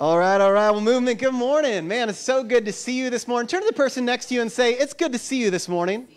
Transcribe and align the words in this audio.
All 0.00 0.18
right, 0.18 0.40
all 0.40 0.50
right. 0.50 0.72
Well, 0.72 0.80
movement, 0.80 1.20
good 1.20 1.34
morning. 1.34 1.86
Man, 1.86 2.08
it's 2.08 2.18
so 2.18 2.42
good 2.42 2.64
to 2.64 2.72
see 2.72 2.98
you 2.98 3.10
this 3.10 3.28
morning. 3.28 3.46
Turn 3.46 3.60
to 3.60 3.68
the 3.68 3.72
person 3.72 4.04
next 4.04 4.26
to 4.26 4.34
you 4.34 4.42
and 4.42 4.50
say, 4.50 4.72
It's 4.72 4.92
good 4.92 5.12
to 5.12 5.18
see 5.18 5.40
you 5.40 5.52
this 5.52 5.68
morning. 5.68 6.08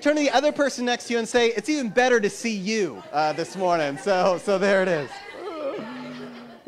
Turn 0.00 0.16
to 0.16 0.22
the 0.22 0.30
other 0.30 0.52
person 0.52 0.86
next 0.86 1.08
to 1.08 1.12
you 1.12 1.18
and 1.18 1.28
say, 1.28 1.48
It's 1.48 1.68
even 1.68 1.90
better 1.90 2.18
to 2.18 2.30
see 2.30 2.56
you 2.56 3.02
uh, 3.12 3.34
this 3.34 3.56
morning. 3.56 3.98
So, 3.98 4.40
so 4.42 4.56
there 4.56 4.80
it 4.80 4.88
is. 4.88 5.10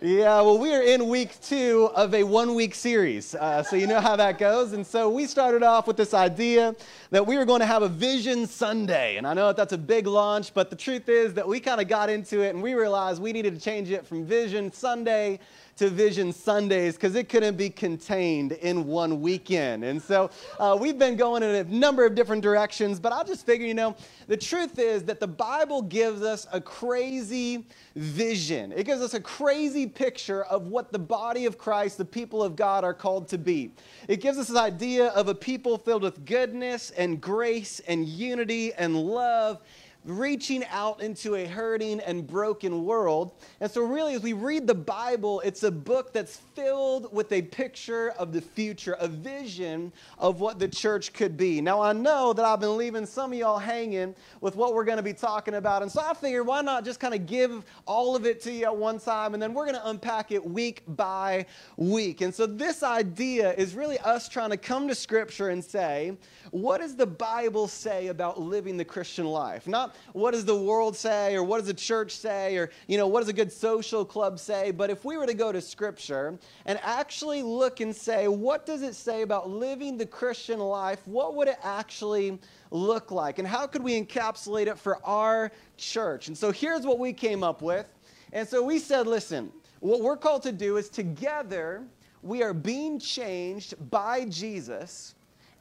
Yeah, 0.02 0.42
well, 0.42 0.58
we 0.58 0.74
are 0.74 0.82
in 0.82 1.08
week 1.08 1.40
two 1.40 1.88
of 1.94 2.12
a 2.12 2.22
one 2.22 2.54
week 2.54 2.74
series. 2.74 3.34
Uh, 3.34 3.62
so, 3.62 3.74
you 3.74 3.86
know 3.86 4.00
how 4.00 4.16
that 4.16 4.36
goes. 4.36 4.74
And 4.74 4.86
so, 4.86 5.08
we 5.08 5.26
started 5.26 5.62
off 5.62 5.86
with 5.86 5.96
this 5.96 6.12
idea 6.12 6.76
that 7.12 7.26
we 7.26 7.38
were 7.38 7.46
going 7.46 7.60
to 7.60 7.66
have 7.66 7.80
a 7.80 7.88
Vision 7.88 8.46
Sunday. 8.46 9.16
And 9.16 9.26
I 9.26 9.32
know 9.32 9.46
that 9.46 9.56
that's 9.56 9.72
a 9.72 9.78
big 9.78 10.06
launch, 10.06 10.52
but 10.52 10.68
the 10.68 10.76
truth 10.76 11.08
is 11.08 11.32
that 11.32 11.48
we 11.48 11.60
kind 11.60 11.80
of 11.80 11.88
got 11.88 12.10
into 12.10 12.42
it 12.42 12.50
and 12.50 12.62
we 12.62 12.74
realized 12.74 13.22
we 13.22 13.32
needed 13.32 13.54
to 13.54 13.60
change 13.60 13.90
it 13.90 14.06
from 14.06 14.26
Vision 14.26 14.70
Sunday 14.70 15.40
to 15.76 15.90
Vision 15.90 16.32
Sundays 16.32 16.94
because 16.94 17.14
it 17.14 17.28
couldn't 17.28 17.56
be 17.56 17.70
contained 17.70 18.52
in 18.52 18.86
one 18.86 19.20
weekend. 19.20 19.84
And 19.84 20.00
so 20.00 20.30
uh, 20.58 20.76
we've 20.80 20.98
been 20.98 21.16
going 21.16 21.42
in 21.42 21.54
a 21.54 21.64
number 21.64 22.06
of 22.06 22.14
different 22.14 22.42
directions, 22.42 23.00
but 23.00 23.12
I'll 23.12 23.24
just 23.24 23.44
figure, 23.44 23.66
you 23.66 23.74
know, 23.74 23.96
the 24.28 24.36
truth 24.36 24.78
is 24.78 25.02
that 25.04 25.20
the 25.20 25.26
Bible 25.26 25.82
gives 25.82 26.22
us 26.22 26.46
a 26.52 26.60
crazy 26.60 27.66
vision. 27.96 28.72
It 28.72 28.84
gives 28.84 29.00
us 29.00 29.14
a 29.14 29.20
crazy 29.20 29.86
picture 29.86 30.44
of 30.44 30.68
what 30.68 30.92
the 30.92 30.98
body 30.98 31.46
of 31.46 31.58
Christ, 31.58 31.98
the 31.98 32.04
people 32.04 32.42
of 32.42 32.56
God, 32.56 32.84
are 32.84 32.94
called 32.94 33.28
to 33.28 33.38
be. 33.38 33.70
It 34.08 34.20
gives 34.20 34.38
us 34.38 34.48
this 34.48 34.56
idea 34.56 35.08
of 35.08 35.28
a 35.28 35.34
people 35.34 35.78
filled 35.78 36.02
with 36.02 36.24
goodness 36.24 36.90
and 36.92 37.20
grace 37.20 37.80
and 37.80 38.06
unity 38.06 38.72
and 38.74 38.96
love 38.96 39.60
reaching 40.04 40.64
out 40.66 41.00
into 41.00 41.34
a 41.34 41.46
hurting 41.46 42.00
and 42.00 42.26
broken 42.26 42.84
world. 42.84 43.32
And 43.60 43.70
so, 43.70 43.82
really, 43.82 44.14
as 44.14 44.22
we 44.22 44.32
read 44.32 44.66
the 44.66 44.74
Bible, 44.74 45.40
it's 45.40 45.62
a 45.62 45.70
book 45.70 46.12
that's 46.12 46.36
filled 46.54 47.12
with 47.12 47.32
a 47.32 47.42
picture 47.42 48.10
of 48.10 48.32
the 48.32 48.40
future, 48.40 48.96
a 49.00 49.08
vision 49.08 49.92
of 50.18 50.40
what 50.40 50.58
the 50.58 50.68
church 50.68 51.12
could 51.12 51.36
be. 51.36 51.60
Now, 51.60 51.80
I 51.80 51.92
know 51.92 52.32
that 52.32 52.44
I've 52.44 52.60
been 52.60 52.76
leaving 52.76 53.06
some 53.06 53.32
of 53.32 53.38
y'all 53.38 53.58
hanging 53.58 54.14
with 54.40 54.56
what 54.56 54.74
we're 54.74 54.84
going 54.84 54.98
to 54.98 55.02
be 55.02 55.14
talking 55.14 55.54
about. 55.54 55.82
And 55.82 55.90
so, 55.90 56.02
I 56.04 56.14
figured 56.14 56.46
why 56.46 56.60
not 56.60 56.84
just 56.84 57.00
kind 57.00 57.14
of 57.14 57.26
give 57.26 57.64
all 57.86 58.14
of 58.14 58.26
it 58.26 58.40
to 58.42 58.52
you 58.52 58.64
at 58.64 58.76
one 58.76 58.98
time, 58.98 59.34
and 59.34 59.42
then 59.42 59.54
we're 59.54 59.66
going 59.66 59.78
to 59.78 59.88
unpack 59.88 60.32
it 60.32 60.44
week 60.44 60.82
by 60.88 61.46
week. 61.76 62.20
And 62.20 62.34
so, 62.34 62.46
this 62.46 62.82
idea 62.82 63.54
is 63.54 63.74
really 63.74 63.98
us 64.00 64.28
trying 64.28 64.50
to 64.50 64.56
come 64.56 64.86
to 64.88 64.94
Scripture 64.94 65.48
and 65.48 65.64
say, 65.64 66.16
what 66.50 66.80
does 66.80 66.94
the 66.94 67.06
Bible 67.06 67.68
say 67.68 68.08
about 68.08 68.40
living 68.40 68.76
the 68.76 68.84
Christian 68.84 69.26
life? 69.26 69.66
Not 69.66 69.93
what 70.12 70.32
does 70.32 70.44
the 70.44 70.56
world 70.56 70.96
say 70.96 71.34
or 71.34 71.42
what 71.42 71.58
does 71.58 71.66
the 71.66 71.74
church 71.74 72.12
say 72.12 72.56
or 72.56 72.70
you 72.86 72.96
know 72.96 73.06
what 73.06 73.20
does 73.20 73.28
a 73.28 73.32
good 73.32 73.52
social 73.52 74.04
club 74.04 74.38
say? 74.38 74.70
But 74.70 74.90
if 74.90 75.04
we 75.04 75.16
were 75.16 75.26
to 75.26 75.34
go 75.34 75.52
to 75.52 75.60
scripture 75.60 76.38
and 76.66 76.78
actually 76.82 77.42
look 77.42 77.80
and 77.80 77.94
say 77.94 78.28
what 78.28 78.66
does 78.66 78.82
it 78.82 78.94
say 78.94 79.22
about 79.22 79.48
living 79.50 79.96
the 79.96 80.06
christian 80.06 80.58
life? 80.58 81.00
What 81.06 81.34
would 81.36 81.48
it 81.48 81.58
actually 81.62 82.38
look 82.70 83.10
like? 83.10 83.38
And 83.38 83.48
how 83.48 83.66
could 83.66 83.82
we 83.82 84.00
encapsulate 84.00 84.66
it 84.66 84.78
for 84.78 85.04
our 85.04 85.50
church? 85.76 86.28
And 86.28 86.36
so 86.36 86.50
here's 86.50 86.86
what 86.86 86.98
we 86.98 87.12
came 87.12 87.42
up 87.42 87.62
with. 87.62 87.86
And 88.32 88.48
so 88.48 88.62
we 88.62 88.78
said 88.78 89.06
listen 89.06 89.52
what 89.84 90.00
we're 90.00 90.16
called 90.16 90.42
to 90.42 90.52
do 90.52 90.78
is 90.78 90.88
together 90.88 91.84
we 92.22 92.42
are 92.42 92.54
being 92.54 92.98
changed 92.98 93.74
by 93.90 94.24
jesus 94.24 95.14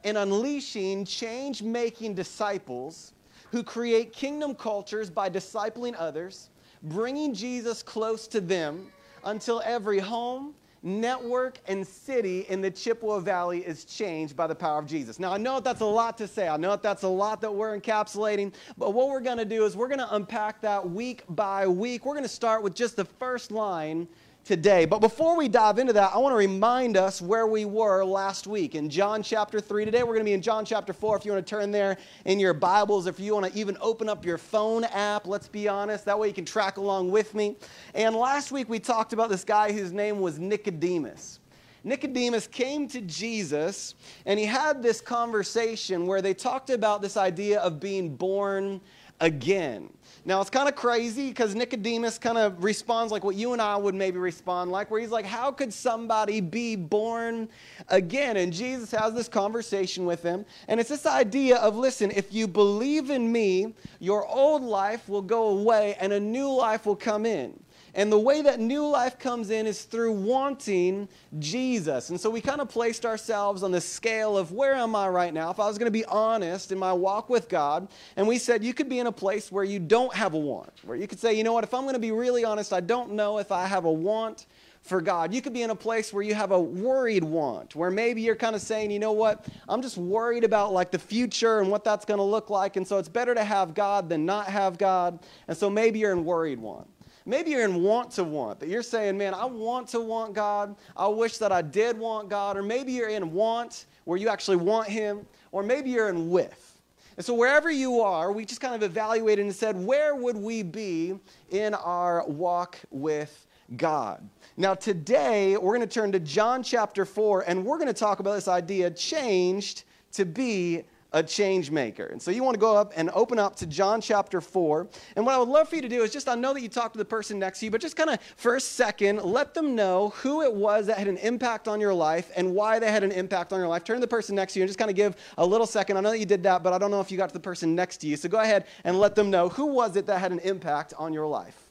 and 0.06 0.18
unleashing 0.18 1.04
change 1.04 1.62
making 1.62 2.14
disciples 2.14 3.13
who 3.54 3.62
create 3.62 4.12
kingdom 4.12 4.56
cultures 4.56 5.12
by 5.12 5.30
discipling 5.30 5.94
others, 5.96 6.50
bringing 6.82 7.36
Jesus 7.36 7.84
close 7.84 8.28
to 8.28 8.42
them 8.42 8.88
until 9.26 9.62
every 9.64 10.00
home, 10.00 10.56
network, 10.82 11.60
and 11.68 11.86
city 11.86 12.48
in 12.50 12.62
the 12.62 12.72
Chippewa 12.72 13.20
Valley 13.20 13.60
is 13.60 13.86
changed 13.86 14.36
by 14.36 14.48
the 14.48 14.56
power 14.56 14.80
of 14.80 14.88
Jesus. 14.88 15.20
Now, 15.20 15.32
I 15.32 15.38
know 15.38 15.60
that's 15.60 15.82
a 15.82 15.86
lot 15.86 16.18
to 16.18 16.28
say. 16.28 16.48
I 16.48 16.58
know 16.58 16.76
that's 16.78 17.04
a 17.04 17.08
lot 17.08 17.42
that 17.42 17.54
we're 17.54 17.80
encapsulating, 17.80 18.54
but 18.76 18.96
what 18.96 19.10
we're 19.10 19.20
going 19.20 19.38
to 19.38 19.46
do 19.46 19.66
is 19.66 19.78
we're 19.78 19.88
going 19.88 20.00
to 20.00 20.16
unpack 20.16 20.60
that 20.62 20.90
week 20.90 21.24
by 21.30 21.68
week. 21.68 22.08
We're 22.08 22.16
going 22.16 22.24
to 22.24 22.30
start 22.30 22.64
with 22.64 22.74
just 22.74 22.96
the 22.96 23.06
first 23.06 23.52
line 23.52 24.08
today. 24.44 24.86
But 24.86 25.00
before 25.00 25.38
we 25.38 25.48
dive 25.48 25.80
into 25.80 25.94
that, 25.94 26.12
I 26.14 26.18
want 26.18 26.34
to 26.34 26.38
remind 26.38 26.98
us 26.98 27.22
where 27.22 27.48
we 27.48 27.66
were 27.66 28.04
last 28.04 28.46
week 28.46 28.76
in 28.76 28.90
John 28.90 29.24
chapter 29.24 29.62
3. 29.62 29.86
Today 29.86 30.04
we're 30.04 30.16
going 30.16 30.20
to 30.20 30.26
be 30.26 30.34
in 30.34 30.42
John 30.42 30.66
chapter 30.66 30.92
4. 30.92 31.18
If 31.18 31.26
you 31.26 31.32
want 31.32 31.46
to 31.46 31.50
turn 31.50 31.72
there 31.72 31.98
in 32.26 32.40
your 32.40 32.54
Bibles, 32.54 33.08
if 33.08 33.20
you 33.20 33.34
want 33.34 33.52
to 33.52 33.58
even 33.58 33.78
open 33.80 34.10
up 34.10 34.26
your 34.26 34.38
phone 34.38 34.84
app, 34.86 35.28
let's 35.28 35.48
be 35.48 35.68
honest, 35.68 36.06
that 36.06 36.20
way 36.20 36.28
you 36.28 36.34
can 36.34 36.46
track 36.46 36.78
along 36.78 37.10
with 37.12 37.34
me. 37.34 37.56
And 37.94 38.16
last 38.16 38.52
week 38.52 38.68
we 38.68 38.80
talked 38.80 39.14
about 39.14 39.30
this 39.30 39.46
guy 39.46 39.72
whose 39.72 39.94
name 39.94 40.20
was 40.20 40.40
Nicodemus. 40.40 41.40
Nicodemus 41.86 42.48
came 42.48 42.88
to 42.90 43.02
Jesus 43.02 43.96
and 44.26 44.40
he 44.40 44.46
had 44.46 44.82
this 44.82 45.02
conversation 45.02 46.08
where 46.08 46.22
they 46.22 46.34
talked 46.34 46.70
about 46.70 47.02
this 47.02 47.18
idea 47.18 47.60
of 47.60 47.80
being 47.80 48.16
born 48.16 48.80
again. 49.20 49.90
Now, 50.26 50.40
it's 50.40 50.50
kind 50.50 50.70
of 50.70 50.76
crazy 50.76 51.30
because 51.30 51.54
Nicodemus 51.54 52.18
kind 52.18 52.38
of 52.38 52.64
responds 52.64 53.12
like 53.12 53.24
what 53.26 53.36
you 53.36 53.52
and 53.52 53.62
I 53.62 53.76
would 53.76 53.94
maybe 53.94 54.18
respond 54.18 54.72
like, 54.72 54.90
where 54.90 55.02
he's 55.02 55.12
like, 55.12 55.26
How 55.26 55.52
could 55.52 55.74
somebody 55.74 56.40
be 56.40 56.76
born 56.76 57.50
again? 57.90 58.38
And 58.38 58.54
Jesus 58.54 58.92
has 58.92 59.14
this 59.14 59.28
conversation 59.28 60.06
with 60.06 60.24
him. 60.24 60.46
And 60.68 60.80
it's 60.80 60.90
this 60.90 61.06
idea 61.06 61.58
of 61.58 61.76
listen, 61.76 62.12
if 62.12 62.34
you 62.34 62.48
believe 62.48 63.10
in 63.10 63.32
me, 63.32 63.74
your 64.00 64.26
old 64.28 64.64
life 64.64 65.10
will 65.10 65.22
go 65.22 65.48
away 65.48 65.96
and 66.00 66.14
a 66.14 66.20
new 66.20 66.50
life 66.50 66.86
will 66.86 66.96
come 66.96 67.26
in. 67.26 67.60
And 67.96 68.12
the 68.12 68.20
way 68.20 68.42
that 68.42 68.60
new 68.60 68.88
life 68.88 69.20
comes 69.20 69.52
in 69.52 69.68
is 69.68 69.84
through 69.84 70.14
wanting 70.14 71.08
Jesus. 71.38 72.10
And 72.10 72.20
so 72.20 72.30
we 72.30 72.42
kind 72.42 72.60
of 72.60 72.70
placed 72.70 73.06
ourselves 73.06 73.62
on 73.62 73.72
the 73.72 73.82
scale 73.82 74.36
of 74.38 74.52
where 74.52 74.74
am 74.74 74.96
I 74.96 75.08
right 75.10 75.34
now? 75.34 75.52
If 75.52 75.60
I 75.60 75.68
was 75.68 75.78
going 75.78 75.88
to 75.88 75.92
be 75.92 76.06
honest 76.06 76.72
in 76.72 76.80
my 76.80 76.92
walk 76.92 77.30
with 77.30 77.50
God, 77.50 77.88
and 78.16 78.28
we 78.28 78.40
said 78.40 78.64
you 78.64 78.74
could 78.74 78.90
be 78.90 79.00
in 79.00 79.08
a 79.08 79.12
place 79.12 79.52
where 79.52 79.64
you 79.64 79.80
don't 79.80 80.14
have 80.16 80.34
a 80.34 80.40
want, 80.40 80.74
where 80.84 80.98
you 80.98 81.08
could 81.08 81.20
say, 81.20 81.34
you 81.34 81.44
know 81.44 81.54
what, 81.54 81.64
if 81.64 81.74
I'm 81.74 81.84
going 81.84 81.94
to 81.94 82.00
be 82.00 82.12
really 82.12 82.44
honest, 82.44 82.74
I 82.74 82.80
don't 82.80 83.12
know 83.12 83.38
if 83.38 83.52
I 83.52 83.68
have 83.68 83.86
a 83.86 83.92
want 83.92 84.48
for 84.84 85.00
God. 85.00 85.34
You 85.34 85.42
could 85.42 85.54
be 85.54 85.62
in 85.62 85.70
a 85.70 85.76
place 85.76 86.12
where 86.12 86.24
you 86.24 86.36
have 86.36 86.52
a 86.52 86.60
worried 86.60 87.24
want, 87.24 87.74
where 87.74 87.90
maybe 87.90 88.22
you're 88.22 88.36
kind 88.36 88.56
of 88.56 88.62
saying, 88.62 88.92
you 88.92 89.00
know 89.00 89.14
what, 89.14 89.48
I'm 89.70 89.82
just 89.82 89.98
worried 89.98 90.44
about 90.44 90.74
like 90.74 90.92
the 90.92 91.00
future 91.00 91.62
and 91.62 91.72
what 91.72 91.86
that's 91.86 92.04
going 92.04 92.18
to 92.18 92.24
look 92.24 92.50
like. 92.50 92.76
And 92.76 92.86
so 92.86 92.98
it's 92.98 93.08
better 93.08 93.34
to 93.34 93.44
have 93.44 93.74
God 93.74 94.10
than 94.10 94.26
not 94.26 94.48
have 94.48 94.78
God. 94.78 95.20
And 95.48 95.58
so 95.58 95.70
maybe 95.70 96.00
you're 96.00 96.12
in 96.12 96.26
worried 96.26 96.60
want. 96.60 96.88
Maybe 97.26 97.52
you're 97.52 97.64
in 97.64 97.82
want 97.82 98.12
to 98.12 98.24
want, 98.24 98.60
that 98.60 98.70
you're 98.70 98.84
saying, 98.84 99.18
man, 99.18 99.34
I 99.34 99.46
want 99.46 99.88
to 99.90 100.02
want 100.02 100.34
God. 100.34 100.76
I 100.96 101.08
wish 101.08 101.38
that 101.38 101.52
I 101.52 101.62
did 101.62 101.98
want 101.98 102.30
God. 102.30 102.58
Or 102.58 102.62
maybe 102.62 102.92
you're 102.92 103.10
in 103.10 103.32
want 103.32 103.86
where 104.04 104.18
you 104.18 104.30
actually 104.30 104.58
want 104.58 104.90
Him. 104.90 105.26
Or 105.52 105.64
maybe 105.64 105.90
you're 105.90 106.10
in 106.10 106.30
with. 106.30 106.74
And 107.16 107.26
so 107.26 107.34
wherever 107.34 107.70
you 107.70 108.02
are, 108.02 108.32
we 108.32 108.44
just 108.44 108.60
kind 108.60 108.74
of 108.76 108.84
evaluated 108.84 109.46
and 109.46 109.56
said, 109.56 109.76
where 109.78 110.16
would 110.16 110.36
we 110.36 110.64
be 110.64 111.20
in 111.52 111.76
our 111.76 112.28
walk 112.28 112.80
with 112.90 113.46
God? 113.78 114.28
Now, 114.58 114.74
today, 114.74 115.56
we're 115.56 115.76
going 115.76 115.88
to 115.88 115.94
turn 115.94 116.12
to 116.12 116.20
John 116.20 116.64
chapter 116.64 117.06
4, 117.06 117.46
and 117.48 117.66
we're 117.66 117.78
going 117.78 117.88
to 117.88 117.94
talk 117.94 118.20
about 118.20 118.34
this 118.34 118.48
idea 118.48 118.90
changed 118.92 119.84
to 120.14 120.26
be 120.26 120.84
a 121.14 121.22
change 121.22 121.70
maker. 121.70 122.06
And 122.06 122.22
so 122.22 122.32
you 122.32 122.44
want 122.44 122.56
to 122.56 122.60
go 122.60 122.76
up 122.76 122.92
and 122.96 123.10
open 123.14 123.40
up 123.40 123.56
to 123.58 123.68
John 123.68 124.02
chapter 124.02 124.42
4. 124.42 124.88
And 125.16 125.26
what 125.26 125.36
I 125.36 125.38
would 125.38 125.48
love 125.48 125.70
for 125.70 125.76
you 125.76 125.82
to 125.84 125.90
do 125.90 126.02
is 126.02 126.12
just, 126.12 126.28
I 126.28 126.36
know 126.36 126.54
that 126.54 126.62
you 126.62 126.70
talked 126.70 126.94
to 126.94 126.98
the 126.98 127.06
person 127.06 127.40
next 127.40 127.60
to 127.60 127.66
you, 127.66 127.72
but 127.72 127.82
just 127.82 127.96
kind 127.96 128.10
of 128.10 128.20
for 128.36 128.56
a 128.56 128.60
second, 128.60 129.22
let 129.22 129.54
them 129.54 129.76
know 129.76 130.10
who 130.18 130.42
it 130.42 130.54
was 130.54 130.88
that 130.88 130.98
had 130.98 131.08
an 131.08 131.18
impact 131.18 131.68
on 131.68 131.80
your 131.80 131.94
life 131.94 132.32
and 132.36 132.54
why 132.54 132.80
they 132.80 132.92
had 132.92 133.04
an 133.04 133.12
impact 133.12 133.54
on 133.54 133.60
your 133.60 133.68
life. 133.68 133.84
Turn 133.84 133.98
to 133.98 134.02
the 134.02 134.08
person 134.08 134.36
next 134.36 134.54
to 134.54 134.60
you 134.60 134.64
and 134.64 134.70
just 134.70 134.80
kind 134.80 134.90
of 134.90 134.98
give 134.98 135.16
a 135.38 135.46
little 135.46 135.68
second. 135.68 135.98
I 135.98 136.02
know 136.02 136.12
that 136.12 136.20
you 136.20 136.26
did 136.26 136.44
that, 136.44 136.64
but 136.64 136.74
I 136.74 136.80
don't 136.80 136.92
know 136.92 137.00
if 137.00 137.12
you 137.12 137.18
got 137.18 137.30
to 137.30 137.34
the 137.34 137.40
person 137.40 137.76
next 137.76 137.98
to 137.98 138.08
you. 138.08 138.18
So 138.18 138.28
go 138.28 138.40
ahead 138.40 138.66
and 138.84 139.00
let 139.00 139.14
them 139.16 139.30
know 139.30 139.50
who 139.50 139.68
was 139.68 139.96
it 139.96 140.08
that 140.08 140.20
had 140.20 140.32
an 140.32 140.40
impact 140.40 140.94
on 140.98 141.14
your 141.14 141.28
life. 141.28 141.70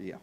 Yeah. 0.00 0.14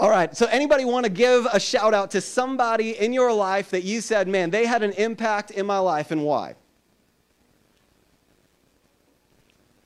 All 0.00 0.10
right, 0.10 0.36
so 0.36 0.46
anybody 0.46 0.84
want 0.84 1.06
to 1.06 1.10
give 1.10 1.44
a 1.52 1.58
shout 1.58 1.92
out 1.92 2.12
to 2.12 2.20
somebody 2.20 2.96
in 2.96 3.12
your 3.12 3.32
life 3.32 3.70
that 3.70 3.82
you 3.82 4.00
said, 4.00 4.28
man, 4.28 4.50
they 4.50 4.64
had 4.64 4.84
an 4.84 4.92
impact 4.92 5.50
in 5.50 5.66
my 5.66 5.78
life 5.78 6.12
and 6.12 6.22
why? 6.22 6.54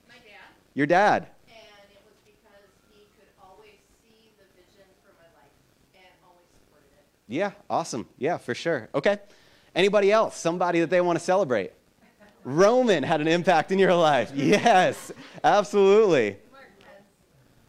My 0.07 0.17
dad. 0.17 0.53
Your 0.75 0.87
dad. 0.87 1.29
And 1.49 1.57
it 1.91 2.03
was 2.05 2.19
because 2.27 2.69
he 2.91 3.07
could 3.19 3.29
always 3.43 3.73
see 4.03 4.35
the 4.37 4.45
vision 4.55 4.85
for 5.03 5.15
my 5.17 5.25
life 5.41 5.49
and 5.95 6.05
always 6.23 6.45
supported 6.53 6.93
it. 6.93 7.07
Yeah, 7.29 7.53
awesome. 7.71 8.07
Yeah, 8.19 8.37
for 8.37 8.55
sure. 8.55 8.91
Okay. 8.95 9.17
Anybody 9.75 10.13
else? 10.13 10.37
Somebody 10.37 10.81
that 10.81 10.91
they 10.91 11.01
want 11.01 11.19
to 11.19 11.25
celebrate? 11.25 11.73
Roman 12.45 13.03
had 13.03 13.23
an 13.23 13.29
impact 13.29 13.73
in 13.73 13.79
your 13.79 13.95
life. 13.95 14.31
Yes, 14.35 15.11
absolutely. 15.43 16.37
Mark 16.53 16.65
has, 16.85 17.01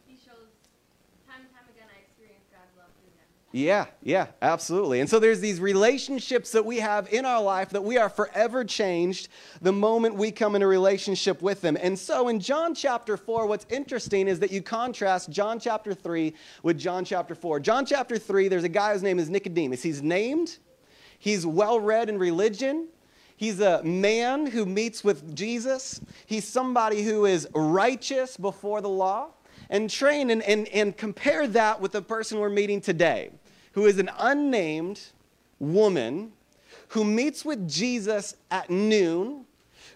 he 0.06 0.16
shows 0.16 0.50
Yeah, 3.56 3.86
yeah, 4.02 4.30
absolutely. 4.42 5.00
And 5.00 5.08
so 5.08 5.20
there's 5.20 5.40
these 5.40 5.60
relationships 5.60 6.52
that 6.54 6.66
we 6.66 6.80
have 6.80 7.14
in 7.14 7.24
our 7.24 7.40
life 7.40 7.70
that 7.70 7.84
we 7.84 8.00
are 8.00 8.10
forever 8.10 8.66
changed 8.66 9.28
the 9.62 9.72
moment 9.72 10.16
we 10.16 10.32
come 10.32 10.56
in 10.56 10.64
a 10.64 10.68
relationship 10.68 11.40
with 11.40 11.62
them. 11.62 11.78
And 11.80 11.98
so 11.98 12.30
in 12.30 12.40
John 12.40 12.74
chapter 12.74 13.16
4, 13.16 13.46
what's 13.46 13.68
interesting 13.70 14.28
is 14.28 14.40
that 14.40 14.52
you 14.52 14.64
contrast 14.64 15.30
John 15.30 15.60
chapter 15.60 15.94
3 15.94 16.34
with 16.64 16.80
John 16.80 17.06
chapter 17.06 17.36
4. 17.36 17.60
John 17.60 17.86
chapter 17.86 18.18
3, 18.18 18.48
there's 18.48 18.64
a 18.64 18.70
guy 18.70 18.94
whose 18.94 19.04
name 19.04 19.20
is 19.20 19.30
Nicodemus. 19.30 19.84
He's 19.84 20.02
named, 20.02 20.58
he's 21.20 21.46
well 21.46 21.80
read 21.80 22.10
in 22.10 22.18
religion. 22.18 22.88
He's 23.38 23.60
a 23.60 23.84
man 23.84 24.48
who 24.48 24.66
meets 24.66 25.04
with 25.04 25.36
Jesus. 25.36 26.02
He's 26.26 26.48
somebody 26.48 27.04
who 27.04 27.28
is 27.28 27.48
righteous 27.54 28.36
before 28.36 28.82
the 28.82 28.90
law 28.90 29.30
and 29.70 29.92
trained 29.92 30.32
and, 30.32 30.42
and, 30.42 30.68
and 30.70 30.98
compare 30.98 31.46
that 31.50 31.80
with 31.80 31.92
the 31.92 32.02
person 32.02 32.40
we're 32.40 32.50
meeting 32.50 32.82
today 32.82 33.30
who 33.74 33.86
is 33.86 34.00
an 34.00 34.10
unnamed 34.18 35.02
woman 35.60 36.32
who 36.90 37.04
meets 37.04 37.44
with 37.44 37.68
Jesus 37.68 38.36
at 38.52 38.70
noon, 38.70 39.46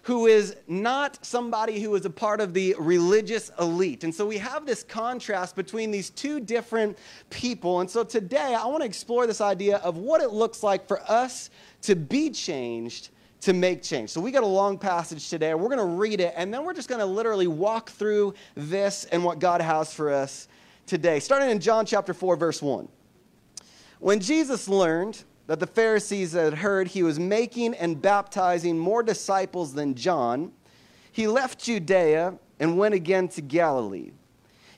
who 0.02 0.26
is 0.26 0.56
not 0.66 1.24
somebody 1.24 1.80
who 1.80 1.94
is 1.94 2.04
a 2.04 2.10
part 2.10 2.40
of 2.40 2.54
the 2.54 2.74
religious 2.78 3.50
elite. 3.60 4.04
And 4.04 4.14
so 4.14 4.26
we 4.26 4.38
have 4.38 4.66
this 4.66 4.82
contrast 4.82 5.54
between 5.54 5.90
these 5.90 6.10
two 6.10 6.40
different 6.40 6.98
people. 7.30 7.80
And 7.80 7.90
so 7.90 8.04
today 8.04 8.54
I 8.54 8.66
want 8.66 8.82
to 8.82 8.86
explore 8.86 9.26
this 9.26 9.40
idea 9.40 9.76
of 9.78 9.96
what 9.96 10.20
it 10.20 10.30
looks 10.30 10.62
like 10.62 10.88
for 10.88 11.00
us 11.10 11.50
to 11.82 11.94
be 11.94 12.30
changed 12.30 13.10
to 13.40 13.52
make 13.52 13.82
change. 13.82 14.10
So 14.10 14.20
we 14.20 14.32
got 14.32 14.42
a 14.42 14.46
long 14.46 14.78
passage 14.78 15.28
today. 15.28 15.54
We're 15.54 15.68
going 15.68 15.78
to 15.78 15.84
read 15.84 16.20
it 16.20 16.34
and 16.36 16.52
then 16.52 16.64
we're 16.64 16.74
just 16.74 16.88
going 16.88 17.00
to 17.00 17.06
literally 17.06 17.46
walk 17.46 17.90
through 17.90 18.34
this 18.56 19.04
and 19.06 19.22
what 19.22 19.38
God 19.38 19.60
has 19.60 19.92
for 19.92 20.12
us 20.12 20.48
today. 20.86 21.20
Starting 21.20 21.50
in 21.50 21.60
John 21.60 21.86
chapter 21.86 22.12
4 22.12 22.34
verse 22.36 22.60
1. 22.60 22.88
When 24.00 24.20
Jesus 24.20 24.68
learned 24.68 25.24
that 25.46 25.60
the 25.60 25.66
Pharisees 25.66 26.32
had 26.32 26.54
heard 26.54 26.88
he 26.88 27.02
was 27.02 27.18
making 27.18 27.74
and 27.74 28.00
baptizing 28.00 28.78
more 28.78 29.02
disciples 29.02 29.74
than 29.74 29.94
John, 29.94 30.52
he 31.10 31.26
left 31.26 31.58
Judea 31.64 32.38
and 32.60 32.78
went 32.78 32.94
again 32.94 33.28
to 33.28 33.40
Galilee. 33.40 34.12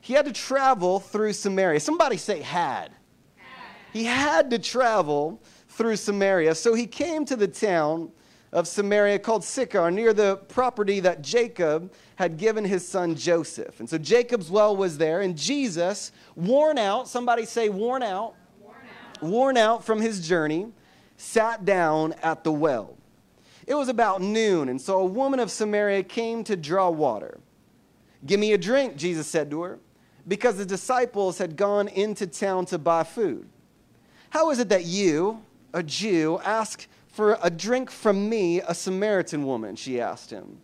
He 0.00 0.14
had 0.14 0.24
to 0.24 0.32
travel 0.32 1.00
through 1.00 1.34
Samaria. 1.34 1.80
Somebody 1.80 2.16
say 2.16 2.40
had. 2.40 2.92
He 3.92 4.04
had 4.04 4.50
to 4.50 4.58
travel 4.58 5.42
through 5.68 5.96
Samaria. 5.96 6.54
So 6.54 6.74
he 6.74 6.86
came 6.86 7.24
to 7.26 7.36
the 7.36 7.48
town 7.48 8.10
of 8.52 8.66
Samaria 8.66 9.18
called 9.18 9.44
Sychar, 9.44 9.90
near 9.90 10.12
the 10.12 10.36
property 10.48 11.00
that 11.00 11.22
Jacob 11.22 11.92
had 12.16 12.36
given 12.36 12.64
his 12.64 12.86
son 12.86 13.14
Joseph. 13.14 13.78
And 13.78 13.88
so 13.88 13.96
Jacob's 13.96 14.50
well 14.50 14.76
was 14.76 14.98
there, 14.98 15.20
and 15.20 15.36
Jesus, 15.36 16.10
worn 16.34 16.78
out, 16.78 17.08
somebody 17.08 17.44
say 17.44 17.68
worn 17.68 18.02
out, 18.02 18.34
worn 19.22 19.56
out 19.56 19.84
from 19.84 20.00
his 20.00 20.26
journey, 20.26 20.68
sat 21.16 21.64
down 21.64 22.14
at 22.22 22.44
the 22.44 22.52
well. 22.52 22.96
It 23.66 23.74
was 23.74 23.88
about 23.88 24.20
noon, 24.20 24.68
and 24.68 24.80
so 24.80 25.00
a 25.00 25.04
woman 25.04 25.38
of 25.38 25.50
Samaria 25.50 26.02
came 26.02 26.42
to 26.44 26.56
draw 26.56 26.90
water. 26.90 27.38
Give 28.26 28.40
me 28.40 28.52
a 28.52 28.58
drink, 28.58 28.96
Jesus 28.96 29.26
said 29.26 29.50
to 29.50 29.62
her, 29.62 29.78
because 30.26 30.56
the 30.56 30.66
disciples 30.66 31.38
had 31.38 31.56
gone 31.56 31.88
into 31.88 32.26
town 32.26 32.66
to 32.66 32.78
buy 32.78 33.04
food. 33.04 33.48
How 34.30 34.50
is 34.50 34.58
it 34.58 34.68
that 34.68 34.84
you, 34.84 35.42
a 35.72 35.82
Jew, 35.82 36.40
ask 36.44 36.86
for 37.08 37.38
a 37.42 37.50
drink 37.50 37.90
from 37.90 38.28
me, 38.28 38.60
a 38.60 38.74
Samaritan 38.74 39.44
woman? 39.44 39.76
She 39.76 40.00
asked 40.00 40.30
him. 40.30 40.58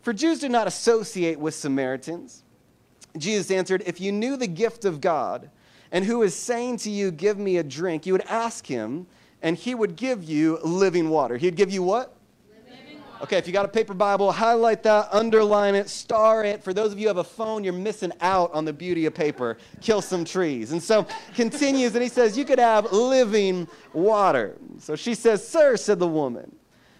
For 0.00 0.12
Jews 0.12 0.40
do 0.40 0.48
not 0.48 0.66
associate 0.66 1.38
with 1.38 1.54
Samaritans. 1.54 2.42
Jesus 3.16 3.50
answered, 3.50 3.82
If 3.86 4.00
you 4.00 4.10
knew 4.10 4.36
the 4.36 4.48
gift 4.48 4.84
of 4.84 5.00
God, 5.00 5.50
and 5.92 6.04
who 6.04 6.22
is 6.22 6.34
saying 6.34 6.78
to 6.78 6.90
you, 6.90 7.12
Give 7.12 7.38
me 7.38 7.58
a 7.58 7.62
drink, 7.62 8.06
you 8.06 8.14
would 8.14 8.22
ask 8.22 8.66
him, 8.66 9.06
and 9.42 9.56
he 9.56 9.74
would 9.74 9.94
give 9.94 10.24
you 10.24 10.58
living 10.64 11.10
water. 11.10 11.36
He'd 11.36 11.54
give 11.54 11.70
you 11.70 11.84
what? 11.84 12.16
Okay, 13.22 13.38
if 13.38 13.46
you 13.46 13.52
got 13.52 13.64
a 13.64 13.68
paper 13.68 13.94
Bible, 13.94 14.32
highlight 14.32 14.82
that, 14.82 15.08
underline 15.12 15.76
it, 15.76 15.88
star 15.88 16.44
it. 16.44 16.60
For 16.60 16.74
those 16.74 16.90
of 16.90 16.98
you 16.98 17.04
who 17.04 17.08
have 17.08 17.18
a 17.18 17.24
phone, 17.24 17.62
you're 17.62 17.72
missing 17.72 18.10
out 18.20 18.52
on 18.52 18.64
the 18.64 18.72
beauty 18.72 19.06
of 19.06 19.14
paper. 19.14 19.58
Kill 19.80 20.02
some 20.02 20.24
trees. 20.24 20.72
And 20.72 20.82
so 20.82 21.06
continues, 21.36 21.94
and 21.94 22.02
he 22.02 22.08
says, 22.08 22.36
You 22.36 22.44
could 22.44 22.58
have 22.58 22.90
living 22.90 23.68
water. 23.92 24.56
So 24.80 24.96
she 24.96 25.14
says, 25.14 25.46
Sir, 25.46 25.76
said 25.76 26.00
the 26.00 26.08
woman, 26.08 26.52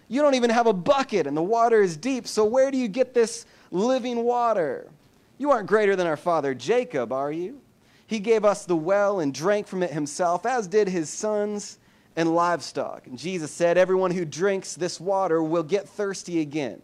you 0.07 0.21
don't 0.21 0.35
even 0.35 0.49
have 0.49 0.65
a 0.65 0.71
bucket, 0.71 1.27
and 1.27 1.35
the 1.35 1.43
water 1.43 1.81
is 1.81 1.97
deep. 1.97 2.25
So 2.25 2.45
where 2.45 2.71
do 2.71 2.77
you 2.77 2.87
get 2.87 3.13
this 3.13 3.45
living 3.71 4.23
water? 4.23 4.89
You 5.37 5.51
aren't 5.51 5.67
greater 5.67 5.97
than 5.97 6.07
our 6.07 6.15
father 6.15 6.53
Jacob, 6.53 7.11
are 7.11 7.33
you? 7.33 7.59
He 8.07 8.19
gave 8.19 8.45
us 8.45 8.65
the 8.65 8.75
well 8.75 9.19
and 9.19 9.33
drank 9.33 9.67
from 9.67 9.83
it 9.83 9.91
himself, 9.91 10.45
as 10.45 10.67
did 10.67 10.87
his 10.87 11.09
sons 11.09 11.79
and 12.15 12.33
livestock. 12.35 13.07
And 13.07 13.17
Jesus 13.17 13.51
said, 13.51 13.77
Everyone 13.77 14.11
who 14.11 14.25
drinks 14.25 14.75
this 14.75 14.99
water 14.99 15.41
will 15.41 15.63
get 15.63 15.87
thirsty 15.87 16.41
again. 16.41 16.81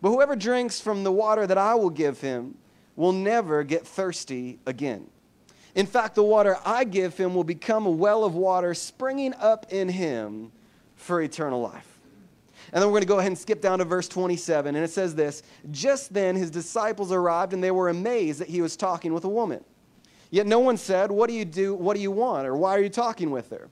But 0.00 0.10
whoever 0.10 0.36
drinks 0.36 0.80
from 0.80 1.04
the 1.04 1.12
water 1.12 1.46
that 1.46 1.58
I 1.58 1.74
will 1.74 1.90
give 1.90 2.20
him 2.20 2.56
will 2.96 3.12
never 3.12 3.62
get 3.62 3.86
thirsty 3.86 4.58
again. 4.66 5.06
In 5.74 5.86
fact, 5.86 6.14
the 6.14 6.24
water 6.24 6.56
I 6.64 6.84
give 6.84 7.16
him 7.16 7.34
will 7.34 7.44
become 7.44 7.84
a 7.86 7.90
well 7.90 8.24
of 8.24 8.34
water 8.34 8.72
springing 8.72 9.34
up 9.34 9.66
in 9.70 9.88
him 9.88 10.50
for 10.96 11.20
eternal 11.20 11.60
life. 11.60 11.98
And 12.72 12.82
then 12.82 12.88
we're 12.88 12.94
going 12.94 13.02
to 13.02 13.08
go 13.08 13.18
ahead 13.18 13.30
and 13.30 13.38
skip 13.38 13.60
down 13.60 13.78
to 13.78 13.84
verse 13.84 14.08
27. 14.08 14.74
And 14.74 14.84
it 14.84 14.90
says 14.90 15.14
this 15.14 15.42
Just 15.70 16.12
then 16.12 16.34
his 16.34 16.50
disciples 16.50 17.12
arrived, 17.12 17.52
and 17.52 17.62
they 17.62 17.70
were 17.70 17.90
amazed 17.90 18.40
that 18.40 18.48
he 18.48 18.62
was 18.62 18.76
talking 18.76 19.12
with 19.12 19.24
a 19.24 19.28
woman. 19.28 19.62
Yet 20.30 20.46
no 20.46 20.58
one 20.58 20.76
said, 20.76 21.10
What 21.10 21.28
do 21.28 21.34
you 21.34 21.44
do? 21.44 21.74
What 21.74 21.94
do 21.96 22.02
you 22.02 22.10
want? 22.10 22.46
Or 22.46 22.56
why 22.56 22.72
are 22.72 22.80
you 22.80 22.88
talking 22.88 23.30
with 23.30 23.50
her? 23.50 23.68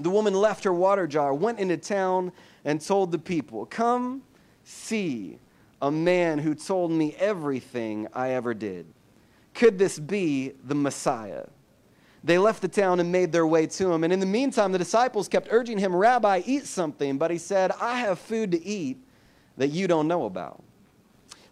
The 0.00 0.10
woman 0.10 0.34
left 0.34 0.64
her 0.64 0.72
water 0.72 1.06
jar, 1.06 1.34
went 1.34 1.58
into 1.58 1.76
town, 1.76 2.32
and 2.64 2.80
told 2.80 3.10
the 3.10 3.18
people, 3.18 3.66
Come 3.66 4.22
see 4.64 5.38
a 5.80 5.90
man 5.90 6.38
who 6.38 6.54
told 6.54 6.90
me 6.90 7.14
everything 7.18 8.08
I 8.12 8.30
ever 8.30 8.54
did. 8.54 8.86
Could 9.54 9.78
this 9.78 9.98
be 9.98 10.52
the 10.64 10.74
Messiah? 10.74 11.46
They 12.24 12.38
left 12.38 12.62
the 12.62 12.68
town 12.68 13.00
and 13.00 13.10
made 13.12 13.32
their 13.32 13.46
way 13.46 13.66
to 13.66 13.92
him. 13.92 14.04
And 14.04 14.12
in 14.12 14.20
the 14.20 14.26
meantime, 14.26 14.72
the 14.72 14.78
disciples 14.78 15.28
kept 15.28 15.48
urging 15.50 15.78
him, 15.78 15.94
Rabbi, 15.94 16.42
eat 16.44 16.66
something. 16.66 17.16
But 17.16 17.30
he 17.30 17.38
said, 17.38 17.72
I 17.80 17.98
have 18.00 18.18
food 18.18 18.52
to 18.52 18.64
eat 18.64 18.98
that 19.56 19.68
you 19.68 19.86
don't 19.86 20.08
know 20.08 20.24
about. 20.24 20.62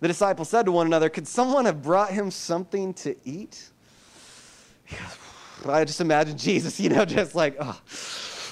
The 0.01 0.09
disciples 0.09 0.49
said 0.49 0.67
to 0.67 0.73
one 0.73 0.87
another, 0.87 1.09
Could 1.09 1.27
someone 1.27 1.65
have 1.65 1.83
brought 1.83 2.11
him 2.11 2.31
something 2.31 2.95
to 2.95 3.17
eat? 3.25 3.71
I 5.67 5.85
just 5.85 6.01
imagine 6.01 6.37
Jesus, 6.37 6.79
you 6.79 6.89
know, 6.89 7.05
just 7.05 7.35
like, 7.35 7.57
oh, 7.59 7.81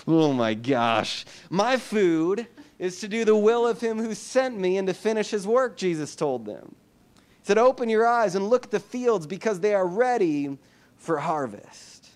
oh 0.06 0.32
my 0.32 0.54
gosh. 0.54 1.24
My 1.50 1.76
food 1.76 2.46
is 2.78 3.00
to 3.00 3.08
do 3.08 3.24
the 3.24 3.36
will 3.36 3.66
of 3.66 3.80
him 3.80 3.98
who 3.98 4.14
sent 4.14 4.58
me 4.58 4.78
and 4.78 4.88
to 4.88 4.94
finish 4.94 5.30
his 5.30 5.46
work, 5.46 5.76
Jesus 5.76 6.16
told 6.16 6.44
them. 6.44 6.74
He 7.16 7.46
said, 7.46 7.58
Open 7.58 7.88
your 7.88 8.06
eyes 8.06 8.34
and 8.34 8.48
look 8.48 8.64
at 8.64 8.70
the 8.70 8.80
fields 8.80 9.26
because 9.26 9.60
they 9.60 9.74
are 9.74 9.86
ready 9.86 10.58
for 10.96 11.18
harvest. 11.18 12.08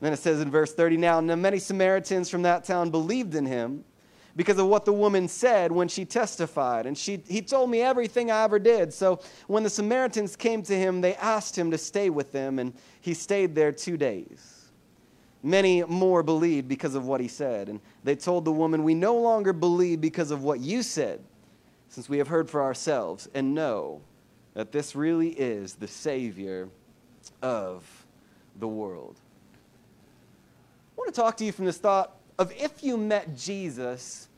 And 0.00 0.06
then 0.06 0.12
it 0.12 0.18
says 0.18 0.40
in 0.40 0.50
verse 0.50 0.74
30 0.74 0.96
Now, 0.98 1.20
many 1.20 1.58
Samaritans 1.58 2.30
from 2.30 2.42
that 2.42 2.64
town 2.64 2.90
believed 2.90 3.34
in 3.34 3.46
him 3.46 3.84
because 4.36 4.58
of 4.58 4.66
what 4.66 4.84
the 4.84 4.92
woman 4.92 5.28
said 5.28 5.70
when 5.70 5.88
she 5.88 6.04
testified. 6.04 6.86
And 6.86 6.96
she, 6.98 7.22
he 7.28 7.40
told 7.40 7.70
me 7.70 7.80
everything 7.80 8.30
I 8.30 8.42
ever 8.42 8.58
did. 8.58 8.92
So 8.92 9.20
when 9.46 9.62
the 9.62 9.70
Samaritans 9.70 10.36
came 10.36 10.62
to 10.64 10.76
him, 10.76 11.00
they 11.00 11.14
asked 11.16 11.56
him 11.56 11.70
to 11.70 11.78
stay 11.78 12.10
with 12.10 12.32
them, 12.32 12.58
and 12.58 12.72
he 13.00 13.14
stayed 13.14 13.54
there 13.54 13.70
two 13.72 13.96
days. 13.96 14.70
Many 15.42 15.84
more 15.84 16.22
believed 16.22 16.68
because 16.68 16.94
of 16.94 17.06
what 17.06 17.20
he 17.20 17.28
said. 17.28 17.68
And 17.68 17.80
they 18.02 18.16
told 18.16 18.44
the 18.44 18.52
woman, 18.52 18.82
We 18.82 18.94
no 18.94 19.16
longer 19.16 19.52
believe 19.52 20.00
because 20.00 20.30
of 20.30 20.42
what 20.42 20.60
you 20.60 20.82
said, 20.82 21.20
since 21.88 22.08
we 22.08 22.18
have 22.18 22.28
heard 22.28 22.48
for 22.50 22.62
ourselves 22.62 23.28
and 23.34 23.54
know 23.54 24.00
that 24.54 24.72
this 24.72 24.96
really 24.96 25.30
is 25.30 25.74
the 25.74 25.88
Savior 25.88 26.68
of 27.42 27.84
the 28.58 28.68
world. 28.68 29.16
I 30.96 31.00
want 31.00 31.14
to 31.14 31.20
talk 31.20 31.36
to 31.38 31.44
you 31.44 31.52
from 31.52 31.66
this 31.66 31.78
thought 31.78 32.16
of 32.38 32.52
if 32.52 32.82
you 32.82 32.96
met 32.96 33.36
Jesus 33.36 34.28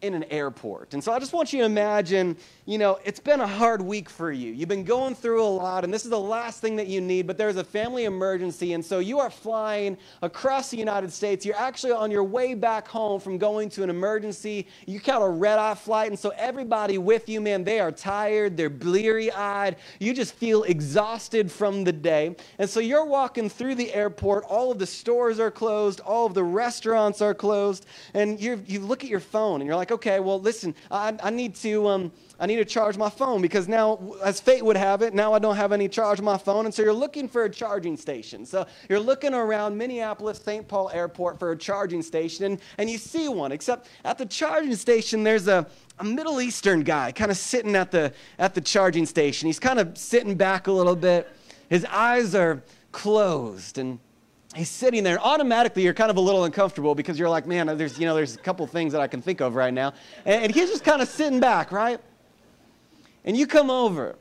in 0.00 0.14
an 0.14 0.24
airport. 0.24 0.94
And 0.94 1.02
so 1.02 1.12
I 1.12 1.18
just 1.18 1.32
want 1.32 1.52
you 1.52 1.60
to 1.60 1.64
imagine, 1.64 2.36
you 2.64 2.78
know, 2.78 3.00
it's 3.04 3.18
been 3.18 3.40
a 3.40 3.46
hard 3.46 3.82
week 3.82 4.08
for 4.08 4.30
you. 4.30 4.52
You've 4.52 4.68
been 4.68 4.84
going 4.84 5.16
through 5.16 5.42
a 5.42 5.46
lot, 5.48 5.82
and 5.82 5.92
this 5.92 6.04
is 6.04 6.10
the 6.10 6.18
last 6.18 6.60
thing 6.60 6.76
that 6.76 6.86
you 6.86 7.00
need, 7.00 7.26
but 7.26 7.36
there's 7.36 7.56
a 7.56 7.64
family 7.64 8.04
emergency. 8.04 8.74
And 8.74 8.84
so 8.84 9.00
you 9.00 9.18
are 9.18 9.30
flying 9.30 9.98
across 10.22 10.70
the 10.70 10.76
United 10.76 11.12
States. 11.12 11.44
You're 11.44 11.56
actually 11.56 11.90
on 11.90 12.12
your 12.12 12.22
way 12.22 12.54
back 12.54 12.86
home 12.86 13.20
from 13.20 13.36
going 13.36 13.68
to 13.70 13.82
an 13.82 13.90
emergency. 13.90 14.68
You 14.86 15.00
caught 15.00 15.22
a 15.22 15.28
red 15.28 15.58
eye 15.58 15.74
flight. 15.74 16.10
And 16.10 16.18
so 16.18 16.30
everybody 16.36 16.98
with 16.98 17.28
you, 17.28 17.40
man, 17.40 17.64
they 17.64 17.80
are 17.80 17.90
tired, 17.90 18.56
they're 18.56 18.70
bleary 18.70 19.32
eyed. 19.32 19.76
You 19.98 20.14
just 20.14 20.34
feel 20.34 20.62
exhausted 20.62 21.50
from 21.50 21.82
the 21.82 21.92
day. 21.92 22.36
And 22.58 22.70
so 22.70 22.78
you're 22.78 23.04
walking 23.04 23.48
through 23.48 23.74
the 23.74 23.92
airport. 23.92 24.44
All 24.44 24.70
of 24.70 24.78
the 24.78 24.86
stores 24.86 25.40
are 25.40 25.50
closed, 25.50 25.98
all 26.00 26.26
of 26.26 26.34
the 26.34 26.44
restaurants 26.44 27.20
are 27.20 27.34
closed. 27.34 27.86
And 28.14 28.40
you 28.40 28.62
you 28.66 28.78
look 28.78 29.02
at 29.02 29.10
your 29.10 29.20
phone 29.20 29.60
and 29.60 29.66
you're 29.66 29.76
like, 29.76 29.90
okay, 29.90 30.20
well, 30.20 30.40
listen, 30.40 30.74
I, 30.90 31.16
I 31.22 31.30
need 31.30 31.56
to, 31.56 31.88
um, 31.88 32.12
I 32.38 32.46
need 32.46 32.51
to 32.56 32.64
charge 32.64 32.96
my 32.96 33.10
phone 33.10 33.42
because 33.42 33.68
now, 33.68 33.98
as 34.24 34.40
fate 34.40 34.64
would 34.64 34.76
have 34.76 35.02
it, 35.02 35.14
now 35.14 35.32
I 35.32 35.38
don't 35.38 35.56
have 35.56 35.72
any 35.72 35.88
charge 35.88 36.18
on 36.18 36.24
my 36.24 36.38
phone. 36.38 36.64
And 36.64 36.74
so 36.74 36.82
you're 36.82 36.92
looking 36.92 37.28
for 37.28 37.44
a 37.44 37.50
charging 37.50 37.96
station. 37.96 38.44
So 38.46 38.66
you're 38.88 39.00
looking 39.00 39.34
around 39.34 39.76
Minneapolis, 39.76 40.38
St. 40.38 40.66
Paul 40.66 40.90
Airport 40.90 41.38
for 41.38 41.52
a 41.52 41.56
charging 41.56 42.02
station, 42.02 42.44
and, 42.44 42.60
and 42.78 42.90
you 42.90 42.98
see 42.98 43.28
one. 43.28 43.52
Except 43.52 43.88
at 44.04 44.18
the 44.18 44.26
charging 44.26 44.76
station, 44.76 45.22
there's 45.22 45.48
a, 45.48 45.66
a 45.98 46.04
Middle 46.04 46.40
Eastern 46.40 46.82
guy 46.82 47.12
kind 47.12 47.30
of 47.30 47.36
sitting 47.36 47.76
at 47.76 47.90
the, 47.90 48.12
at 48.38 48.54
the 48.54 48.60
charging 48.60 49.06
station. 49.06 49.46
He's 49.46 49.60
kind 49.60 49.78
of 49.78 49.96
sitting 49.96 50.34
back 50.34 50.66
a 50.66 50.72
little 50.72 50.96
bit. 50.96 51.28
His 51.68 51.84
eyes 51.86 52.34
are 52.34 52.62
closed 52.92 53.78
and 53.78 53.98
he's 54.54 54.68
sitting 54.68 55.02
there 55.02 55.18
automatically 55.20 55.82
you're 55.82 55.94
kind 55.94 56.10
of 56.10 56.16
a 56.18 56.20
little 56.20 56.44
uncomfortable 56.44 56.94
because 56.94 57.18
you're 57.18 57.28
like 57.28 57.46
man 57.46 57.66
there's 57.78 57.98
you 57.98 58.06
know 58.06 58.14
there's 58.14 58.34
a 58.34 58.38
couple 58.38 58.66
things 58.66 58.92
that 58.92 59.00
i 59.00 59.06
can 59.06 59.22
think 59.22 59.40
of 59.40 59.54
right 59.54 59.72
now 59.72 59.92
and, 60.26 60.44
and 60.44 60.54
he's 60.54 60.68
just 60.68 60.84
kind 60.84 61.00
of 61.00 61.08
sitting 61.08 61.40
back 61.40 61.72
right 61.72 62.00
and 63.24 63.36
you 63.36 63.46
come 63.46 63.70
over 63.70 64.16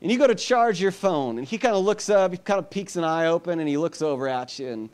and 0.00 0.10
you 0.10 0.18
go 0.18 0.26
to 0.26 0.34
charge 0.34 0.80
your 0.80 0.92
phone 0.92 1.38
and 1.38 1.46
he 1.46 1.58
kind 1.58 1.74
of 1.74 1.84
looks 1.84 2.08
up 2.08 2.32
he 2.32 2.38
kind 2.38 2.58
of 2.58 2.70
peeks 2.70 2.96
an 2.96 3.04
eye 3.04 3.26
open 3.26 3.58
and 3.60 3.68
he 3.68 3.76
looks 3.76 4.02
over 4.02 4.28
at 4.28 4.58
you 4.58 4.68
and 4.68 4.90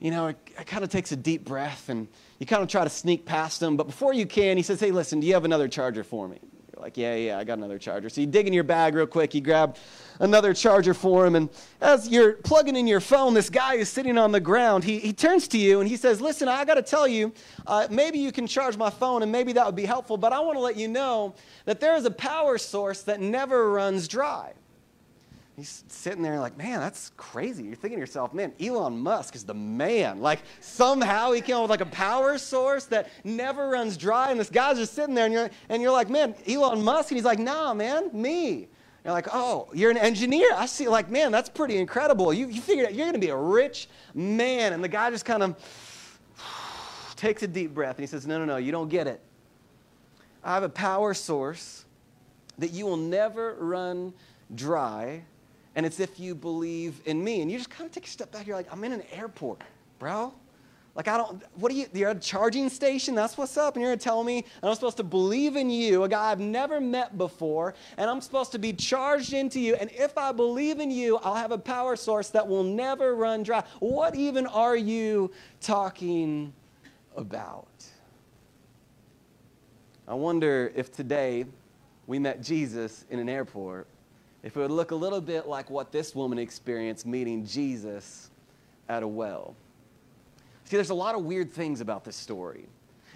you 0.00 0.10
know 0.10 0.28
it, 0.28 0.36
it 0.58 0.66
kind 0.66 0.84
of 0.84 0.90
takes 0.90 1.12
a 1.12 1.16
deep 1.16 1.44
breath 1.44 1.88
and 1.88 2.08
you 2.38 2.46
kind 2.46 2.62
of 2.62 2.68
try 2.68 2.84
to 2.84 2.90
sneak 2.90 3.24
past 3.24 3.62
him 3.62 3.76
but 3.76 3.86
before 3.86 4.12
you 4.12 4.26
can 4.26 4.56
he 4.56 4.62
says 4.62 4.80
hey 4.80 4.90
listen 4.90 5.20
do 5.20 5.26
you 5.26 5.34
have 5.34 5.44
another 5.44 5.68
charger 5.68 6.04
for 6.04 6.28
me 6.28 6.38
you're 6.74 6.82
like 6.82 6.96
yeah 6.96 7.14
yeah 7.14 7.38
i 7.38 7.44
got 7.44 7.58
another 7.58 7.78
charger. 7.78 8.08
So 8.08 8.20
you 8.20 8.26
dig 8.26 8.46
in 8.46 8.52
your 8.52 8.64
bag 8.64 8.94
real 8.94 9.06
quick 9.06 9.34
you 9.34 9.40
grab 9.40 9.76
another 10.20 10.54
charger 10.54 10.94
for 10.94 11.26
him 11.26 11.34
and 11.36 11.48
as 11.80 12.08
you're 12.08 12.34
plugging 12.34 12.76
in 12.76 12.86
your 12.86 13.00
phone 13.00 13.34
this 13.34 13.50
guy 13.50 13.74
is 13.74 13.88
sitting 13.88 14.18
on 14.18 14.32
the 14.32 14.40
ground. 14.40 14.84
He, 14.84 14.98
he 14.98 15.12
turns 15.12 15.48
to 15.48 15.58
you 15.58 15.80
and 15.80 15.88
he 15.88 15.96
says 15.96 16.20
listen 16.20 16.48
i 16.48 16.64
got 16.64 16.74
to 16.74 16.82
tell 16.82 17.06
you 17.06 17.32
uh, 17.66 17.86
maybe 17.90 18.18
you 18.18 18.32
can 18.32 18.46
charge 18.46 18.76
my 18.76 18.90
phone 18.90 19.22
and 19.22 19.30
maybe 19.30 19.52
that 19.52 19.66
would 19.66 19.76
be 19.76 19.84
helpful 19.84 20.16
but 20.16 20.32
i 20.32 20.40
want 20.40 20.56
to 20.56 20.60
let 20.60 20.76
you 20.76 20.88
know 20.88 21.34
that 21.64 21.80
there 21.80 21.96
is 21.96 22.04
a 22.04 22.10
power 22.10 22.58
source 22.58 23.02
that 23.02 23.20
never 23.20 23.70
runs 23.70 24.08
dry 24.08 24.52
He's 25.56 25.84
sitting 25.86 26.22
there 26.22 26.40
like, 26.40 26.58
man, 26.58 26.80
that's 26.80 27.12
crazy. 27.16 27.62
You're 27.62 27.76
thinking 27.76 27.98
to 27.98 28.00
yourself, 28.00 28.34
man, 28.34 28.52
Elon 28.60 28.98
Musk 28.98 29.36
is 29.36 29.44
the 29.44 29.54
man. 29.54 30.20
Like, 30.20 30.40
somehow 30.60 31.30
he 31.30 31.40
came 31.40 31.56
up 31.56 31.62
with 31.62 31.70
like 31.70 31.80
a 31.80 31.86
power 31.86 32.38
source 32.38 32.86
that 32.86 33.08
never 33.22 33.68
runs 33.68 33.96
dry. 33.96 34.32
And 34.32 34.40
this 34.40 34.50
guy's 34.50 34.78
just 34.78 34.94
sitting 34.94 35.14
there 35.14 35.26
and 35.26 35.32
you're, 35.32 35.50
and 35.68 35.80
you're 35.80 35.92
like, 35.92 36.10
man, 36.10 36.34
Elon 36.48 36.82
Musk? 36.82 37.12
And 37.12 37.18
he's 37.18 37.24
like, 37.24 37.38
nah, 37.38 37.72
man, 37.72 38.10
me. 38.12 38.66
You're 39.04 39.12
like, 39.12 39.28
oh, 39.32 39.68
you're 39.72 39.92
an 39.92 39.96
engineer. 39.98 40.50
I 40.56 40.66
see, 40.66 40.88
like, 40.88 41.08
man, 41.08 41.30
that's 41.30 41.48
pretty 41.48 41.76
incredible. 41.76 42.32
You, 42.32 42.48
you 42.48 42.60
figured 42.60 42.86
out 42.86 42.94
you're 42.94 43.06
going 43.06 43.12
to 43.12 43.24
be 43.24 43.28
a 43.28 43.36
rich 43.36 43.88
man. 44.12 44.72
And 44.72 44.82
the 44.82 44.88
guy 44.88 45.08
just 45.10 45.24
kind 45.24 45.44
of 45.44 45.56
takes 47.16 47.44
a 47.44 47.48
deep 47.48 47.74
breath 47.74 47.96
and 47.96 48.02
he 48.02 48.08
says, 48.08 48.26
no, 48.26 48.38
no, 48.40 48.44
no, 48.44 48.56
you 48.56 48.72
don't 48.72 48.88
get 48.88 49.06
it. 49.06 49.20
I 50.42 50.54
have 50.54 50.64
a 50.64 50.68
power 50.68 51.14
source 51.14 51.84
that 52.58 52.72
you 52.72 52.86
will 52.86 52.96
never 52.96 53.54
run 53.54 54.14
dry 54.54 55.22
and 55.76 55.84
it's 55.84 56.00
if 56.00 56.20
you 56.20 56.34
believe 56.34 57.00
in 57.04 57.22
me. 57.22 57.40
And 57.40 57.50
you 57.50 57.58
just 57.58 57.70
kind 57.70 57.86
of 57.86 57.92
take 57.92 58.06
a 58.06 58.10
step 58.10 58.30
back. 58.32 58.46
You're 58.46 58.56
like, 58.56 58.72
I'm 58.72 58.84
in 58.84 58.92
an 58.92 59.02
airport, 59.12 59.62
bro. 59.98 60.32
Like, 60.94 61.08
I 61.08 61.16
don't, 61.16 61.42
what 61.54 61.72
are 61.72 61.74
you, 61.74 61.86
you're 61.92 62.10
at 62.10 62.18
a 62.18 62.20
charging 62.20 62.68
station? 62.68 63.16
That's 63.16 63.36
what's 63.36 63.56
up. 63.56 63.74
And 63.74 63.82
you're 63.82 63.90
going 63.90 63.98
to 63.98 64.04
tell 64.04 64.22
me 64.22 64.44
I'm 64.62 64.74
supposed 64.74 64.96
to 64.98 65.02
believe 65.02 65.56
in 65.56 65.68
you, 65.68 66.04
a 66.04 66.08
guy 66.08 66.30
I've 66.30 66.38
never 66.38 66.80
met 66.80 67.18
before, 67.18 67.74
and 67.96 68.08
I'm 68.08 68.20
supposed 68.20 68.52
to 68.52 68.60
be 68.60 68.72
charged 68.72 69.32
into 69.32 69.58
you. 69.58 69.74
And 69.74 69.90
if 69.90 70.16
I 70.16 70.30
believe 70.30 70.78
in 70.78 70.92
you, 70.92 71.18
I'll 71.18 71.34
have 71.34 71.50
a 71.50 71.58
power 71.58 71.96
source 71.96 72.28
that 72.30 72.46
will 72.46 72.62
never 72.62 73.16
run 73.16 73.42
dry. 73.42 73.64
What 73.80 74.14
even 74.14 74.46
are 74.46 74.76
you 74.76 75.32
talking 75.60 76.52
about? 77.16 77.66
I 80.06 80.14
wonder 80.14 80.70
if 80.76 80.92
today 80.92 81.46
we 82.06 82.20
met 82.20 82.40
Jesus 82.40 83.04
in 83.10 83.18
an 83.18 83.28
airport 83.28 83.88
if 84.44 84.56
it 84.56 84.60
would 84.60 84.70
look 84.70 84.90
a 84.90 84.94
little 84.94 85.22
bit 85.22 85.48
like 85.48 85.70
what 85.70 85.90
this 85.90 86.14
woman 86.14 86.38
experienced 86.38 87.06
meeting 87.06 87.46
Jesus 87.46 88.30
at 88.90 89.02
a 89.02 89.08
well. 89.08 89.56
See, 90.64 90.76
there's 90.76 90.90
a 90.90 90.94
lot 90.94 91.14
of 91.14 91.24
weird 91.24 91.50
things 91.50 91.80
about 91.80 92.04
this 92.04 92.14
story. 92.14 92.66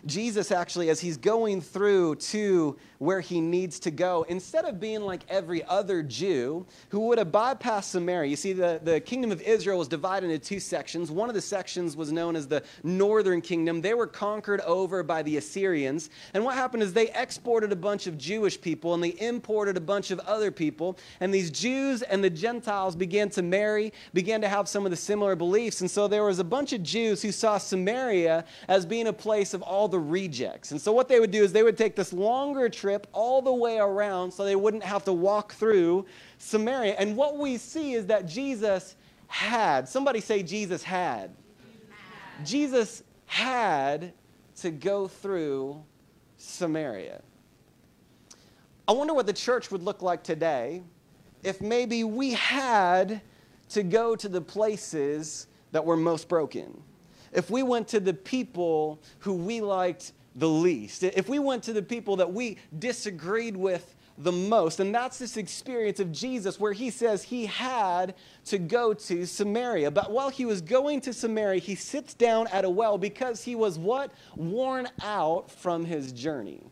Jesus 0.07 0.50
actually, 0.50 0.90
as 0.90 1.00
he's 1.00 1.17
going 1.17 1.61
through 1.61 2.17
to 2.17 2.76
where 2.99 3.21
he 3.21 3.40
needs 3.40 3.78
to 3.81 3.90
go, 3.90 4.25
instead 4.28 4.64
of 4.64 4.81
being 4.81 5.02
like 5.02 5.23
every 5.28 5.64
other 5.64 6.02
Jew 6.02 6.67
who 6.88 7.00
would 7.00 7.19
have 7.19 7.28
bypassed 7.28 7.85
Samaria, 7.85 8.31
you 8.31 8.37
see, 8.37 8.52
the, 8.52 8.81
the 8.83 9.00
kingdom 9.00 9.31
of 9.31 9.40
Israel 9.43 9.78
was 9.78 9.88
divided 9.88 10.31
into 10.31 10.45
two 10.45 10.61
sections. 10.61 11.11
One 11.11 11.28
of 11.28 11.35
the 11.35 11.40
sections 11.40 11.97
was 11.97 12.12
known 12.12 12.37
as 12.37 12.47
the 12.47 12.62
northern 12.83 13.40
kingdom. 13.40 13.81
They 13.81 13.95
were 13.95 14.07
conquered 14.07 14.61
over 14.62 15.02
by 15.02 15.23
the 15.23 15.37
Assyrians. 15.37 16.11
And 16.35 16.45
what 16.45 16.55
happened 16.55 16.83
is 16.83 16.93
they 16.93 17.11
exported 17.11 17.73
a 17.73 17.76
bunch 17.76 18.07
of 18.07 18.19
Jewish 18.19 18.61
people 18.61 18.95
and 18.95 19.02
they 19.02 19.17
imported 19.21 19.76
a 19.76 19.81
bunch 19.81 20.11
of 20.11 20.21
other 20.21 20.50
people. 20.50 20.99
And 21.21 21.33
these 21.33 21.50
Jews 21.50 22.02
and 22.02 22.23
the 22.23 22.31
Gentiles 22.31 22.97
began 22.97 23.31
to 23.31 23.43
marry, 23.43 23.93
began 24.12 24.40
to 24.40 24.49
have 24.49 24.69
some 24.69 24.85
of 24.85 24.90
the 24.90 24.97
similar 24.97 25.37
beliefs. 25.37 25.81
And 25.81 25.90
so 25.90 26.09
there 26.09 26.25
was 26.25 26.38
a 26.38 26.45
bunch 26.45 26.73
of 26.73 26.83
Jews 26.83 27.23
who 27.23 27.33
saw 27.33 27.59
Samaria 27.59 28.45
as 28.69 28.87
being 28.87 29.09
a 29.09 29.12
place 29.12 29.55
of 29.55 29.62
all 29.62 29.88
the 29.88 29.98
rejects. 29.99 30.71
And 30.71 30.81
so 30.81 30.93
what 30.93 31.09
they 31.09 31.21
would 31.21 31.31
do 31.31 31.43
is 31.43 31.52
they 31.52 31.62
would 31.62 31.78
take 31.78 31.97
this 31.97 32.12
longer 32.12 32.69
trip 32.69 33.07
all 33.12 33.43
the 33.43 33.52
way 33.52 33.78
around 33.78 34.31
so 34.33 34.45
they 34.45 34.57
wouldn't 34.57 34.83
have 34.83 35.05
to 35.05 35.12
walk 35.12 35.52
through 35.52 36.07
Samaria. 36.38 36.95
And 36.99 37.17
what 37.17 37.38
we 37.38 37.57
see 37.57 37.93
is 37.93 38.07
that 38.07 38.26
Jesus 38.26 38.97
had, 39.26 39.88
somebody 39.88 40.21
say 40.21 40.43
Jesus 40.43 40.83
had. 40.83 41.35
Jesus 42.45 43.02
had 43.26 44.12
to 44.57 44.71
go 44.71 45.07
through 45.07 45.83
Samaria. 46.37 47.23
I 48.87 48.93
wonder 48.93 49.12
what 49.12 49.26
the 49.26 49.33
church 49.33 49.71
would 49.71 49.83
look 49.83 50.02
like 50.02 50.23
today 50.23 50.83
if 51.43 51.61
maybe 51.61 52.05
we 52.05 52.33
had 52.33 53.21
to 53.71 53.83
go 53.83 54.17
to 54.17 54.28
the 54.28 54.40
places 54.40 55.47
that 55.73 55.85
were 55.85 55.97
most 55.97 56.28
broken 56.28 56.83
if 57.32 57.50
we 57.50 57.62
went 57.62 57.88
to 57.88 58.00
the 58.00 58.14
people 58.14 59.00
who 59.20 59.35
we 59.35 59.61
liked 59.61 60.12
the 60.37 60.49
least, 60.49 61.02
if 61.02 61.28
we 61.28 61.38
went 61.38 61.62
to 61.64 61.73
the 61.73 61.82
people 61.82 62.16
that 62.16 62.32
we 62.32 62.58
disagreed 62.78 63.56
with 63.56 63.94
the 64.18 64.32
most. 64.32 64.80
And 64.80 64.94
that's 64.94 65.18
this 65.18 65.37
experience 65.37 66.00
of 66.00 66.11
Jesus 66.11 66.58
where 66.58 66.73
he 66.73 66.90
says 66.90 67.23
he 67.23 67.47
had 67.47 68.14
to 68.47 68.58
go 68.58 68.92
to 68.92 69.26
Samaria. 69.26 69.90
But 69.90 70.11
while 70.11 70.28
he 70.28 70.44
was 70.44 70.61
going 70.61 71.00
to 71.02 71.12
Samaria, 71.12 71.61
he 71.61 71.75
sits 71.75 72.14
down 72.14 72.49
at 72.49 72.64
a 72.64 72.70
well 72.70 72.99
because 72.99 73.44
he 73.44 73.54
was 73.54 73.78
what? 73.78 74.11
Worn 74.37 74.88
out 75.02 75.50
from 75.50 75.85
his 75.85 76.12
journey. 76.12 76.62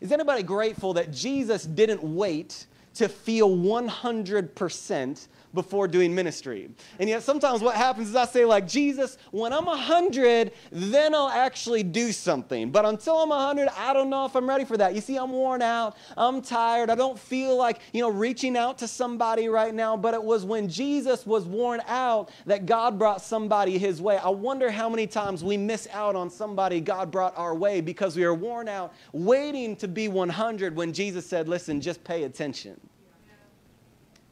Is 0.00 0.10
anybody 0.10 0.42
grateful 0.42 0.94
that 0.94 1.12
Jesus 1.12 1.64
didn't 1.64 2.02
wait 2.02 2.66
to 2.94 3.08
feel 3.08 3.50
100% 3.50 5.28
before 5.54 5.88
doing 5.88 6.14
ministry. 6.14 6.70
And 6.98 7.08
yet 7.08 7.22
sometimes 7.22 7.62
what 7.62 7.76
happens 7.76 8.10
is 8.10 8.16
I 8.16 8.26
say 8.26 8.44
like, 8.44 8.66
Jesus, 8.66 9.16
when 9.30 9.52
I'm 9.52 9.66
100, 9.66 10.52
then 10.70 11.14
I'll 11.14 11.28
actually 11.28 11.82
do 11.82 12.12
something. 12.12 12.70
But 12.70 12.84
until 12.84 13.16
I'm 13.16 13.28
100, 13.28 13.68
I 13.76 13.92
don't 13.92 14.10
know 14.10 14.26
if 14.26 14.34
I'm 14.34 14.48
ready 14.48 14.64
for 14.64 14.76
that. 14.76 14.94
You 14.94 15.00
see, 15.00 15.16
I'm 15.16 15.32
worn 15.32 15.62
out. 15.62 15.96
I'm 16.16 16.42
tired. 16.42 16.90
I 16.90 16.94
don't 16.94 17.18
feel 17.18 17.56
like, 17.56 17.80
you 17.92 18.00
know, 18.00 18.10
reaching 18.10 18.56
out 18.56 18.78
to 18.78 18.88
somebody 18.88 19.48
right 19.48 19.74
now. 19.74 19.96
But 19.96 20.14
it 20.14 20.22
was 20.22 20.44
when 20.44 20.68
Jesus 20.68 21.24
was 21.24 21.44
worn 21.44 21.80
out 21.86 22.30
that 22.46 22.66
God 22.66 22.98
brought 22.98 23.22
somebody 23.22 23.78
his 23.78 24.02
way. 24.02 24.18
I 24.18 24.28
wonder 24.28 24.70
how 24.70 24.88
many 24.88 25.06
times 25.06 25.44
we 25.44 25.56
miss 25.56 25.88
out 25.92 26.16
on 26.16 26.28
somebody 26.28 26.80
God 26.80 27.10
brought 27.10 27.36
our 27.36 27.54
way 27.54 27.80
because 27.80 28.16
we 28.16 28.24
are 28.24 28.34
worn 28.34 28.68
out 28.68 28.92
waiting 29.12 29.76
to 29.76 29.88
be 29.88 30.08
100 30.08 30.74
when 30.74 30.92
Jesus 30.92 31.26
said, 31.26 31.48
listen, 31.48 31.80
just 31.80 32.02
pay 32.04 32.24
attention. 32.24 32.80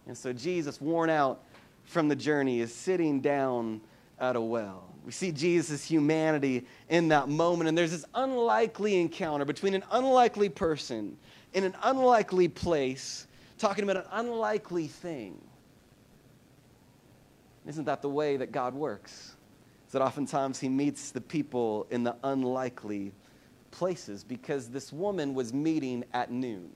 And 0.06 0.16
so 0.16 0.32
Jesus, 0.32 0.80
worn 0.80 1.10
out 1.10 1.42
from 1.84 2.08
the 2.08 2.16
journey, 2.16 2.60
is 2.60 2.74
sitting 2.74 3.20
down 3.20 3.80
at 4.18 4.36
a 4.36 4.40
well. 4.40 4.84
We 5.04 5.12
see 5.12 5.32
Jesus' 5.32 5.84
humanity 5.84 6.64
in 6.88 7.08
that 7.08 7.28
moment, 7.28 7.68
and 7.68 7.76
there's 7.76 7.90
this 7.90 8.04
unlikely 8.14 9.00
encounter 9.00 9.44
between 9.44 9.74
an 9.74 9.82
unlikely 9.90 10.48
person 10.48 11.16
in 11.54 11.64
an 11.64 11.74
unlikely 11.82 12.48
place 12.48 13.26
talking 13.58 13.84
about 13.84 13.96
an 13.96 14.10
unlikely 14.12 14.88
thing. 14.88 15.40
Isn't 17.66 17.84
that 17.84 18.02
the 18.02 18.08
way 18.08 18.36
that 18.36 18.50
God 18.50 18.74
works? 18.74 19.36
Is 19.86 19.92
that 19.92 20.02
oftentimes 20.02 20.58
He 20.58 20.68
meets 20.68 21.10
the 21.10 21.20
people 21.20 21.86
in 21.90 22.02
the 22.02 22.16
unlikely 22.24 23.12
places 23.70 24.24
because 24.24 24.68
this 24.68 24.92
woman 24.92 25.34
was 25.34 25.52
meeting 25.52 26.04
at 26.12 26.30
noon. 26.30 26.70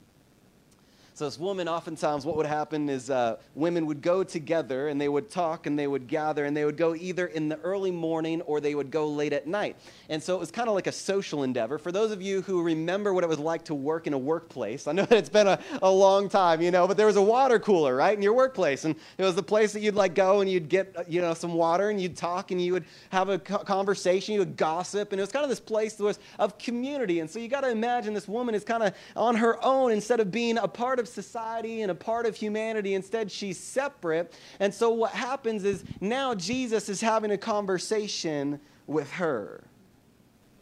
So, 1.16 1.24
this 1.24 1.38
woman, 1.38 1.66
oftentimes, 1.66 2.26
what 2.26 2.36
would 2.36 2.44
happen 2.44 2.90
is 2.90 3.08
uh, 3.08 3.36
women 3.54 3.86
would 3.86 4.02
go 4.02 4.22
together 4.22 4.88
and 4.88 5.00
they 5.00 5.08
would 5.08 5.30
talk 5.30 5.64
and 5.66 5.78
they 5.78 5.86
would 5.86 6.08
gather 6.08 6.44
and 6.44 6.54
they 6.54 6.66
would 6.66 6.76
go 6.76 6.94
either 6.94 7.28
in 7.28 7.48
the 7.48 7.58
early 7.60 7.90
morning 7.90 8.42
or 8.42 8.60
they 8.60 8.74
would 8.74 8.90
go 8.90 9.08
late 9.08 9.32
at 9.32 9.46
night. 9.46 9.76
And 10.10 10.22
so, 10.22 10.36
it 10.36 10.40
was 10.40 10.50
kind 10.50 10.68
of 10.68 10.74
like 10.74 10.86
a 10.86 10.92
social 10.92 11.42
endeavor. 11.42 11.78
For 11.78 11.90
those 11.90 12.10
of 12.10 12.20
you 12.20 12.42
who 12.42 12.62
remember 12.62 13.14
what 13.14 13.24
it 13.24 13.30
was 13.30 13.38
like 13.38 13.64
to 13.64 13.74
work 13.74 14.06
in 14.06 14.12
a 14.12 14.18
workplace, 14.18 14.86
I 14.86 14.92
know 14.92 15.06
that 15.06 15.16
it's 15.16 15.30
been 15.30 15.46
a, 15.46 15.58
a 15.80 15.90
long 15.90 16.28
time, 16.28 16.60
you 16.60 16.70
know, 16.70 16.86
but 16.86 16.98
there 16.98 17.06
was 17.06 17.16
a 17.16 17.22
water 17.22 17.58
cooler, 17.58 17.96
right, 17.96 18.14
in 18.14 18.22
your 18.22 18.34
workplace. 18.34 18.84
And 18.84 18.94
it 19.16 19.22
was 19.22 19.34
the 19.34 19.42
place 19.42 19.72
that 19.72 19.80
you'd 19.80 19.94
like 19.94 20.14
go 20.14 20.42
and 20.42 20.50
you'd 20.50 20.68
get, 20.68 20.94
uh, 20.98 21.04
you 21.08 21.22
know, 21.22 21.32
some 21.32 21.54
water 21.54 21.88
and 21.88 21.98
you'd 21.98 22.18
talk 22.18 22.50
and 22.50 22.60
you 22.60 22.74
would 22.74 22.84
have 23.08 23.30
a 23.30 23.38
conversation, 23.38 24.34
you 24.34 24.40
would 24.40 24.58
gossip. 24.58 25.12
And 25.12 25.18
it 25.18 25.22
was 25.22 25.32
kind 25.32 25.44
of 25.44 25.48
this 25.48 25.60
place 25.60 25.94
that 25.94 26.04
was 26.04 26.18
of 26.38 26.58
community. 26.58 27.20
And 27.20 27.30
so, 27.30 27.38
you 27.38 27.48
got 27.48 27.62
to 27.62 27.70
imagine 27.70 28.12
this 28.12 28.28
woman 28.28 28.54
is 28.54 28.64
kind 28.64 28.82
of 28.82 28.94
on 29.16 29.34
her 29.36 29.64
own 29.64 29.92
instead 29.92 30.20
of 30.20 30.30
being 30.30 30.58
a 30.58 30.68
part 30.68 30.98
of 30.98 31.05
of 31.06 31.14
society 31.14 31.82
and 31.82 31.90
a 31.90 31.94
part 31.94 32.26
of 32.26 32.36
humanity. 32.36 32.94
Instead, 32.94 33.30
she's 33.30 33.58
separate. 33.58 34.32
And 34.60 34.72
so 34.72 34.90
what 34.90 35.12
happens 35.12 35.64
is 35.64 35.84
now 36.00 36.34
Jesus 36.34 36.88
is 36.88 37.00
having 37.00 37.30
a 37.30 37.38
conversation 37.38 38.60
with 38.86 39.10
her. 39.12 39.64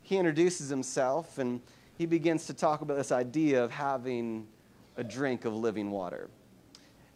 He 0.02 0.16
introduces 0.16 0.68
himself 0.68 1.38
and 1.38 1.60
he 1.96 2.06
begins 2.06 2.46
to 2.46 2.54
talk 2.54 2.82
about 2.82 2.96
this 2.96 3.12
idea 3.12 3.62
of 3.62 3.70
having 3.70 4.46
a 4.96 5.04
drink 5.04 5.44
of 5.44 5.54
living 5.54 5.90
water. 5.90 6.28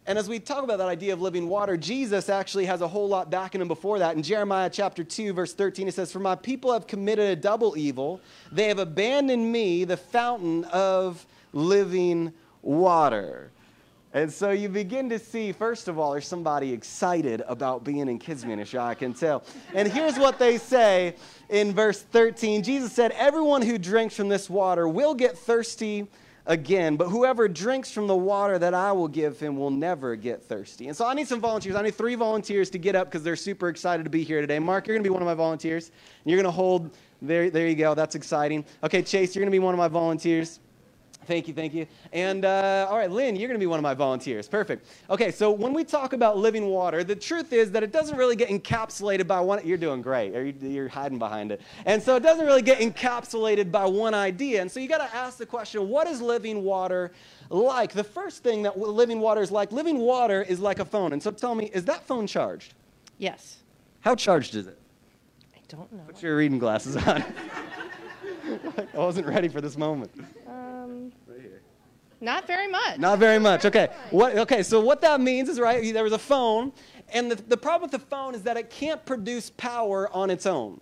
And 0.05 0.17
as 0.17 0.27
we 0.27 0.39
talk 0.39 0.63
about 0.63 0.79
that 0.79 0.87
idea 0.87 1.13
of 1.13 1.21
living 1.21 1.47
water, 1.47 1.77
Jesus 1.77 2.29
actually 2.29 2.65
has 2.65 2.81
a 2.81 2.87
whole 2.87 3.07
lot 3.07 3.29
backing 3.29 3.61
him 3.61 3.67
before 3.67 3.99
that. 3.99 4.15
In 4.15 4.23
Jeremiah 4.23 4.69
chapter 4.71 5.03
2, 5.03 5.33
verse 5.33 5.53
13, 5.53 5.87
it 5.87 5.93
says, 5.93 6.11
For 6.11 6.19
my 6.19 6.33
people 6.33 6.73
have 6.73 6.87
committed 6.87 7.29
a 7.29 7.35
double 7.35 7.77
evil. 7.77 8.19
They 8.51 8.69
have 8.69 8.79
abandoned 8.79 9.51
me, 9.51 9.83
the 9.83 9.97
fountain 9.97 10.63
of 10.65 11.27
living 11.53 12.33
water. 12.61 13.51
And 14.11 14.31
so 14.31 14.49
you 14.49 14.69
begin 14.69 15.07
to 15.09 15.19
see, 15.19 15.51
first 15.51 15.87
of 15.87 15.99
all, 15.99 16.13
there's 16.13 16.27
somebody 16.27 16.73
excited 16.73 17.43
about 17.47 17.83
being 17.83 18.07
in 18.07 18.17
kids' 18.17 18.43
ministry, 18.43 18.79
I 18.79 18.95
can 18.95 19.13
tell. 19.13 19.43
And 19.75 19.87
here's 19.87 20.17
what 20.17 20.39
they 20.39 20.57
say 20.57 21.15
in 21.49 21.73
verse 21.73 22.01
13 22.01 22.63
Jesus 22.63 22.91
said, 22.91 23.11
Everyone 23.11 23.61
who 23.61 23.77
drinks 23.77 24.15
from 24.15 24.27
this 24.27 24.49
water 24.49 24.87
will 24.87 25.13
get 25.13 25.37
thirsty 25.37 26.07
again, 26.47 26.95
but 26.95 27.09
whoever 27.09 27.47
drinks 27.47 27.91
from 27.91 28.07
the 28.07 28.15
water 28.15 28.57
that 28.57 28.73
I 28.73 28.91
will 28.91 29.07
give 29.07 29.39
him 29.39 29.55
will 29.57 29.69
never 29.69 30.15
get 30.15 30.41
thirsty. 30.41 30.87
And 30.87 30.97
so 30.97 31.05
I 31.05 31.13
need 31.13 31.27
some 31.27 31.39
volunteers. 31.39 31.75
I 31.75 31.83
need 31.83 31.93
three 31.93 32.15
volunteers 32.15 32.71
to 32.71 32.79
get 32.79 32.95
up 32.95 33.07
because 33.07 33.21
they're 33.21 33.35
super 33.35 33.69
excited 33.69 34.03
to 34.03 34.09
be 34.09 34.23
here 34.23 34.41
today. 34.41 34.57
Mark, 34.57 34.87
you're 34.87 34.95
going 34.95 35.03
to 35.03 35.07
be 35.07 35.13
one 35.13 35.21
of 35.21 35.27
my 35.27 35.35
volunteers. 35.35 35.91
And 36.23 36.31
you're 36.31 36.41
going 36.41 36.51
to 36.51 36.55
hold, 36.55 36.97
there, 37.21 37.51
there 37.51 37.67
you 37.67 37.75
go. 37.75 37.93
That's 37.93 38.15
exciting. 38.15 38.65
Okay, 38.83 39.03
Chase, 39.03 39.35
you're 39.35 39.43
going 39.43 39.51
to 39.51 39.55
be 39.55 39.59
one 39.59 39.75
of 39.75 39.77
my 39.77 39.87
volunteers. 39.87 40.59
Thank 41.29 41.47
you, 41.47 41.53
thank 41.53 41.75
you. 41.75 41.85
And 42.11 42.43
uh, 42.43 42.87
all 42.89 42.97
right, 42.97 43.11
Lynn, 43.11 43.35
you're 43.35 43.47
going 43.47 43.59
to 43.59 43.63
be 43.63 43.67
one 43.67 43.77
of 43.77 43.83
my 43.83 43.93
volunteers. 43.93 44.47
Perfect. 44.47 44.87
Okay, 45.11 45.29
so 45.29 45.51
when 45.51 45.75
we 45.75 45.83
talk 45.83 46.13
about 46.13 46.37
living 46.37 46.65
water, 46.65 47.03
the 47.03 47.15
truth 47.15 47.53
is 47.53 47.69
that 47.73 47.83
it 47.83 47.91
doesn't 47.91 48.17
really 48.17 48.35
get 48.35 48.49
encapsulated 48.49 49.27
by 49.27 49.39
one. 49.39 49.63
You're 49.63 49.77
doing 49.77 50.01
great. 50.01 50.33
You're 50.59 50.87
hiding 50.87 51.19
behind 51.19 51.51
it. 51.51 51.61
And 51.85 52.01
so 52.01 52.15
it 52.15 52.23
doesn't 52.23 52.47
really 52.47 52.63
get 52.63 52.79
encapsulated 52.79 53.71
by 53.71 53.85
one 53.85 54.15
idea. 54.15 54.59
And 54.59 54.71
so 54.71 54.79
you 54.79 54.87
got 54.89 55.07
to 55.07 55.15
ask 55.15 55.37
the 55.37 55.45
question 55.45 55.87
what 55.87 56.07
is 56.07 56.19
living 56.19 56.63
water 56.63 57.11
like? 57.51 57.91
The 57.91 58.03
first 58.03 58.41
thing 58.41 58.63
that 58.63 58.79
living 58.79 59.19
water 59.19 59.43
is 59.43 59.51
like 59.51 59.71
living 59.71 59.99
water 59.99 60.41
is 60.41 60.59
like 60.59 60.79
a 60.79 60.85
phone. 60.85 61.13
And 61.13 61.21
so 61.21 61.29
tell 61.29 61.53
me, 61.53 61.69
is 61.71 61.85
that 61.85 62.07
phone 62.07 62.25
charged? 62.25 62.73
Yes. 63.19 63.57
How 63.99 64.15
charged 64.15 64.55
is 64.55 64.65
it? 64.65 64.79
I 65.55 65.59
don't 65.67 65.93
know. 65.93 66.05
Put 66.07 66.23
your 66.23 66.37
reading 66.37 66.57
glasses 66.57 66.97
on. 66.97 67.23
I 68.93 68.97
wasn't 68.97 69.27
ready 69.27 69.47
for 69.47 69.61
this 69.61 69.77
moment. 69.77 70.11
Um, 70.47 71.11
not 72.21 72.47
very 72.47 72.67
much. 72.67 72.99
Not 72.99 73.19
very 73.19 73.39
much. 73.39 73.65
Okay. 73.65 73.89
What, 74.11 74.37
okay. 74.37 74.63
So 74.63 74.79
what 74.79 75.01
that 75.01 75.21
means 75.21 75.47
is 75.49 75.59
right. 75.59 75.93
There 75.93 76.03
was 76.03 76.13
a 76.13 76.19
phone, 76.19 76.73
and 77.13 77.31
the, 77.31 77.35
the 77.35 77.57
problem 77.57 77.89
with 77.89 77.99
the 77.99 78.05
phone 78.07 78.35
is 78.35 78.43
that 78.43 78.57
it 78.57 78.69
can't 78.69 79.03
produce 79.05 79.49
power 79.51 80.13
on 80.13 80.29
its 80.29 80.45
own. 80.45 80.81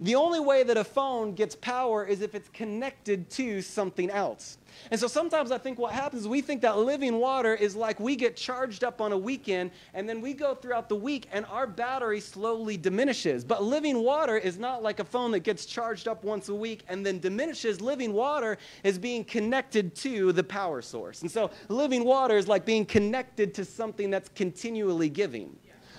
The 0.00 0.14
only 0.14 0.40
way 0.40 0.62
that 0.64 0.76
a 0.76 0.84
phone 0.84 1.34
gets 1.34 1.54
power 1.54 2.04
is 2.04 2.20
if 2.20 2.34
it's 2.34 2.48
connected 2.48 3.30
to 3.30 3.62
something 3.62 4.10
else. 4.10 4.58
And 4.90 4.98
so 4.98 5.06
sometimes 5.06 5.50
I 5.50 5.58
think 5.58 5.78
what 5.78 5.92
happens 5.92 6.22
is 6.22 6.28
we 6.28 6.40
think 6.40 6.62
that 6.62 6.78
living 6.78 7.18
water 7.18 7.54
is 7.54 7.76
like 7.76 8.00
we 8.00 8.16
get 8.16 8.36
charged 8.36 8.82
up 8.82 9.00
on 9.00 9.12
a 9.12 9.18
weekend 9.18 9.70
and 9.92 10.08
then 10.08 10.20
we 10.20 10.34
go 10.34 10.54
throughout 10.54 10.88
the 10.88 10.96
week 10.96 11.28
and 11.32 11.46
our 11.46 11.66
battery 11.66 12.20
slowly 12.20 12.76
diminishes. 12.76 13.44
But 13.44 13.62
living 13.62 14.02
water 14.02 14.36
is 14.36 14.58
not 14.58 14.82
like 14.82 14.98
a 14.98 15.04
phone 15.04 15.30
that 15.30 15.40
gets 15.40 15.64
charged 15.66 16.08
up 16.08 16.24
once 16.24 16.48
a 16.48 16.54
week 16.54 16.82
and 16.88 17.06
then 17.06 17.20
diminishes. 17.20 17.80
Living 17.80 18.12
water 18.12 18.58
is 18.82 18.98
being 18.98 19.24
connected 19.24 19.94
to 19.96 20.32
the 20.32 20.44
power 20.44 20.82
source. 20.82 21.22
And 21.22 21.30
so 21.30 21.50
living 21.68 22.04
water 22.04 22.36
is 22.36 22.48
like 22.48 22.64
being 22.64 22.84
connected 22.84 23.54
to 23.54 23.64
something 23.64 24.10
that's 24.10 24.28
continually 24.30 25.08
giving. 25.08 25.56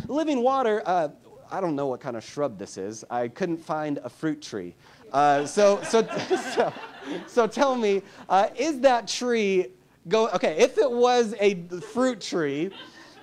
Living 0.08 0.44
water, 0.44 0.84
uh, 0.86 1.10
I 1.56 1.62
don't 1.62 1.78
know 1.78 1.88
what 1.88 2.02
kind 2.02 2.18
of 2.18 2.24
shrub 2.26 2.58
this 2.58 2.78
is. 2.78 3.06
I 3.10 3.30
couldn't 3.30 3.60
find 3.60 3.98
a 4.04 4.10
fruit 4.10 4.42
tree. 4.42 4.76
Uh, 5.14 5.46
so, 5.46 5.82
so, 5.84 6.06
so, 6.54 6.74
so 7.28 7.48
tell 7.48 7.76
me, 7.78 8.02
uh, 8.28 8.50
is 8.58 8.82
that 8.82 9.08
tree 9.08 9.68
go? 10.10 10.28
Okay, 10.32 10.58
if 10.60 10.78
it 10.78 10.92
was 10.92 11.34
a 11.40 11.64
fruit 11.94 12.20
tree, 12.20 12.72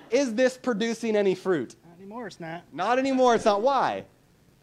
is 0.09 0.33
this 0.33 0.57
producing 0.57 1.15
any 1.15 1.35
fruit? 1.35 1.75
Not 1.85 1.99
anymore. 1.99 2.25
It's 2.25 2.39
not. 2.39 2.63
Not 2.73 2.97
anymore. 2.97 3.35
It's 3.35 3.45
not. 3.45 3.61
Why? 3.61 4.03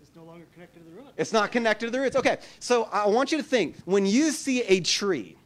It's 0.02 0.16
no 0.16 0.24
longer 0.24 0.46
connected 0.52 0.80
to 0.80 0.84
the 0.86 0.96
roots. 0.96 1.12
It's 1.16 1.32
not 1.32 1.52
connected 1.52 1.86
to 1.86 1.92
the 1.92 2.00
roots. 2.00 2.16
Okay, 2.16 2.38
so 2.58 2.88
I 2.90 3.06
want 3.06 3.30
you 3.30 3.38
to 3.38 3.44
think 3.44 3.76
when 3.84 4.04
you 4.04 4.32
see 4.32 4.62
a 4.62 4.80
tree, 4.80 5.36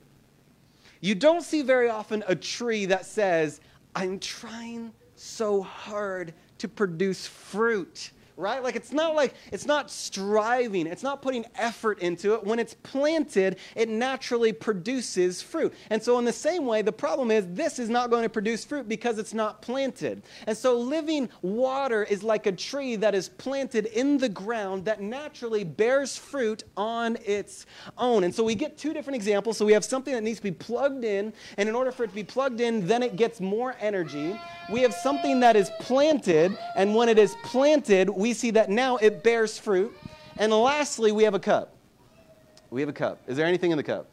you 1.02 1.14
don't 1.14 1.42
see 1.42 1.60
very 1.60 1.90
often 1.90 2.24
a 2.26 2.34
tree 2.34 2.86
that 2.86 3.04
says, 3.04 3.60
"I'm 3.94 4.18
trying 4.18 4.94
so 5.14 5.62
hard 5.62 6.32
to 6.64 6.68
produce 6.68 7.26
fruit." 7.26 8.10
Right? 8.36 8.62
Like 8.62 8.76
it's 8.76 8.92
not 8.92 9.14
like 9.14 9.34
it's 9.52 9.66
not 9.66 9.90
striving, 9.90 10.86
it's 10.86 11.02
not 11.02 11.22
putting 11.22 11.44
effort 11.54 12.00
into 12.00 12.34
it. 12.34 12.44
When 12.44 12.58
it's 12.58 12.74
planted, 12.74 13.58
it 13.76 13.88
naturally 13.88 14.52
produces 14.52 15.42
fruit. 15.42 15.72
And 15.90 16.02
so, 16.02 16.18
in 16.18 16.24
the 16.24 16.32
same 16.32 16.66
way, 16.66 16.82
the 16.82 16.92
problem 16.92 17.30
is 17.30 17.46
this 17.50 17.78
is 17.78 17.88
not 17.88 18.10
going 18.10 18.22
to 18.22 18.28
produce 18.28 18.64
fruit 18.64 18.88
because 18.88 19.18
it's 19.18 19.34
not 19.34 19.62
planted. 19.62 20.22
And 20.46 20.56
so, 20.56 20.78
living 20.78 21.28
water 21.42 22.04
is 22.04 22.22
like 22.22 22.46
a 22.46 22.52
tree 22.52 22.96
that 22.96 23.14
is 23.14 23.28
planted 23.28 23.86
in 23.86 24.18
the 24.18 24.28
ground 24.28 24.84
that 24.86 25.00
naturally 25.00 25.64
bears 25.64 26.16
fruit 26.16 26.64
on 26.76 27.16
its 27.24 27.66
own. 27.98 28.24
And 28.24 28.34
so, 28.34 28.42
we 28.42 28.54
get 28.54 28.76
two 28.76 28.92
different 28.92 29.16
examples. 29.16 29.56
So, 29.56 29.64
we 29.64 29.72
have 29.72 29.84
something 29.84 30.14
that 30.14 30.22
needs 30.22 30.38
to 30.38 30.44
be 30.44 30.52
plugged 30.52 31.04
in, 31.04 31.32
and 31.56 31.68
in 31.68 31.74
order 31.74 31.92
for 31.92 32.04
it 32.04 32.08
to 32.08 32.14
be 32.14 32.24
plugged 32.24 32.60
in, 32.60 32.86
then 32.86 33.02
it 33.02 33.16
gets 33.16 33.40
more 33.40 33.76
energy. 33.80 34.38
We 34.72 34.80
have 34.80 34.94
something 34.94 35.40
that 35.40 35.56
is 35.56 35.70
planted, 35.80 36.56
and 36.74 36.94
when 36.94 37.08
it 37.08 37.18
is 37.18 37.36
planted, 37.44 38.08
we 38.08 38.23
see 38.32 38.52
that 38.52 38.70
now 38.70 38.96
it 38.96 39.22
bears 39.22 39.58
fruit. 39.58 39.94
And 40.38 40.52
lastly, 40.52 41.12
we 41.12 41.24
have 41.24 41.34
a 41.34 41.40
cup. 41.40 41.74
We 42.70 42.80
have 42.80 42.88
a 42.88 42.94
cup. 42.94 43.18
Is 43.26 43.36
there 43.36 43.46
anything 43.46 43.70
in 43.70 43.76
the 43.76 43.82
cup? 43.82 44.06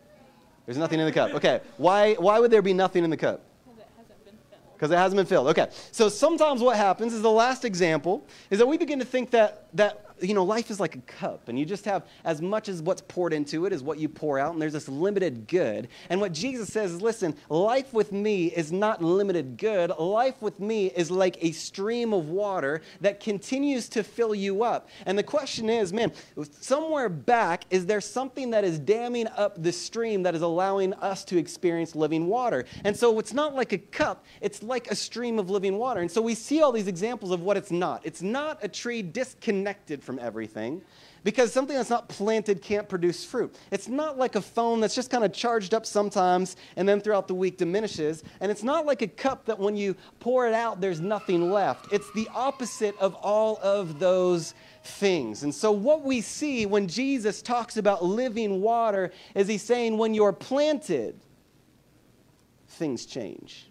There's 0.65 0.78
nothing 0.78 1.00
in 1.00 1.06
the 1.06 1.12
cup. 1.12 1.34
Okay. 1.34 1.62
Why, 1.78 2.13
why 2.15 2.39
would 2.39 2.52
there 2.52 2.62
be 2.62 2.74
nothing 2.74 3.04
in 3.04 3.10
the 3.10 3.17
cup? 3.17 3.41
Because 3.65 3.80
it 3.80 3.88
hasn't 3.97 4.26
been 4.26 4.36
filled. 4.50 4.74
Because 4.74 4.91
it 4.91 4.97
hasn't 4.97 5.17
been 5.17 5.26
filled. 5.26 5.47
Okay. 5.47 5.67
So 5.91 6.10
sometimes 6.10 6.62
what 6.62 6.78
happens 6.78 7.13
is 7.13 7.21
the 7.21 7.32
last 7.32 7.65
example 7.65 8.26
is 8.50 8.60
that 8.60 8.67
we 8.67 8.78
begin 8.78 9.00
to 9.00 9.06
think 9.06 9.32
that, 9.32 9.67
that 9.74 10.06
you 10.21 10.34
know, 10.34 10.43
life 10.43 10.69
is 10.69 10.79
like 10.79 10.95
a 10.95 11.01
cup, 11.01 11.49
and 11.49 11.57
you 11.57 11.65
just 11.65 11.86
have 11.86 12.05
as 12.23 12.41
much 12.41 12.69
as 12.69 12.81
what's 12.81 13.01
poured 13.01 13.34
into 13.34 13.65
it 13.65 13.73
as 13.73 13.84
what 13.84 13.97
you 13.97 14.07
pour 14.07 14.39
out, 14.39 14.53
and 14.53 14.62
there's 14.62 14.73
this 14.73 14.88
limited 14.88 15.47
good. 15.47 15.88
And 16.10 16.21
what 16.21 16.31
Jesus 16.31 16.71
says 16.71 16.91
is 16.91 17.01
listen, 17.01 17.36
life 17.49 17.93
with 17.93 18.12
me 18.12 18.47
is 18.47 18.71
not 18.71 19.03
limited 19.03 19.57
good. 19.57 19.89
Life 19.97 20.41
with 20.41 20.60
me 20.60 20.88
is 20.88 21.10
like 21.10 21.38
a 21.41 21.51
stream 21.51 22.13
of 22.13 22.29
water 22.29 22.81
that 23.01 23.19
continues 23.19 23.89
to 23.89 24.03
fill 24.03 24.36
you 24.36 24.63
up. 24.63 24.89
And 25.05 25.17
the 25.17 25.23
question 25.23 25.69
is, 25.69 25.91
man, 25.91 26.12
somewhere 26.60 27.10
back, 27.10 27.65
is 27.69 27.86
there 27.86 28.01
something 28.01 28.51
that 28.51 28.63
is 28.63 28.79
damming 28.79 29.27
up 29.36 29.62
the 29.62 29.71
stream 29.71 30.23
that 30.23 30.36
is 30.36 30.41
allowing 30.41 30.93
us 30.95 31.25
to 31.25 31.38
experience 31.38 31.95
living 31.95 32.27
water? 32.27 32.65
And 32.84 32.95
so 32.95 33.17
it's 33.19 33.34
not 33.34 33.55
like 33.55 33.73
a 33.73 33.77
cup, 33.77 34.25
it's 34.41 34.62
like 34.63 34.91
a 34.91 34.95
stream 34.95 35.39
of 35.39 35.49
living 35.49 35.77
water. 35.77 36.01
And 36.01 36.12
so 36.12 36.21
we 36.21 36.36
see 36.36 36.62
all 36.62 36.71
these 36.71 36.88
examples 36.88 37.31
of 37.31 37.41
what 37.41 37.57
it's 37.57 37.71
not. 37.71 38.01
It's 38.05 38.21
not 38.21 38.60
a 38.62 38.67
tree 38.67 39.01
disconnected 39.01 40.03
from 40.03 40.11
from 40.12 40.19
everything 40.19 40.82
because 41.24 41.54
something 41.54 41.74
that's 41.74 41.89
not 41.89 42.10
planted 42.10 42.62
can't 42.62 42.89
produce 42.89 43.24
fruit. 43.24 43.56
It's 43.71 43.88
not 43.88 44.17
like 44.17 44.36
a 44.36 44.41
phone 44.41 44.82
that's 44.82 44.93
just 44.93 45.10
kind 45.10 45.24
of 45.24 45.32
charged 45.32 45.74
up 45.74 45.86
sometimes 45.86 46.58
and 46.76 46.89
then 46.89 47.00
throughout 47.00 47.30
the 47.30 47.34
week 47.34 47.58
diminishes. 47.58 48.21
And 48.41 48.52
it's 48.52 48.62
not 48.62 48.86
like 48.86 49.02
a 49.02 49.08
cup 49.08 49.45
that 49.45 49.58
when 49.58 49.78
you 49.78 49.95
pour 50.19 50.47
it 50.47 50.54
out, 50.54 50.82
there's 50.82 51.00
nothing 51.00 51.50
left. 51.50 51.93
It's 51.93 52.12
the 52.12 52.28
opposite 52.34 52.97
of 53.00 53.15
all 53.15 53.58
of 53.63 54.00
those 54.00 54.54
things. 54.84 55.43
And 55.43 55.56
so, 55.56 55.71
what 55.71 56.04
we 56.04 56.19
see 56.19 56.65
when 56.65 56.89
Jesus 56.89 57.41
talks 57.41 57.78
about 57.78 58.04
living 58.04 58.60
water 58.60 59.12
is 59.34 59.47
he's 59.47 59.62
saying 59.62 59.97
when 59.97 60.13
you're 60.13 60.34
planted, 60.34 61.17
things 62.67 63.06
change. 63.06 63.69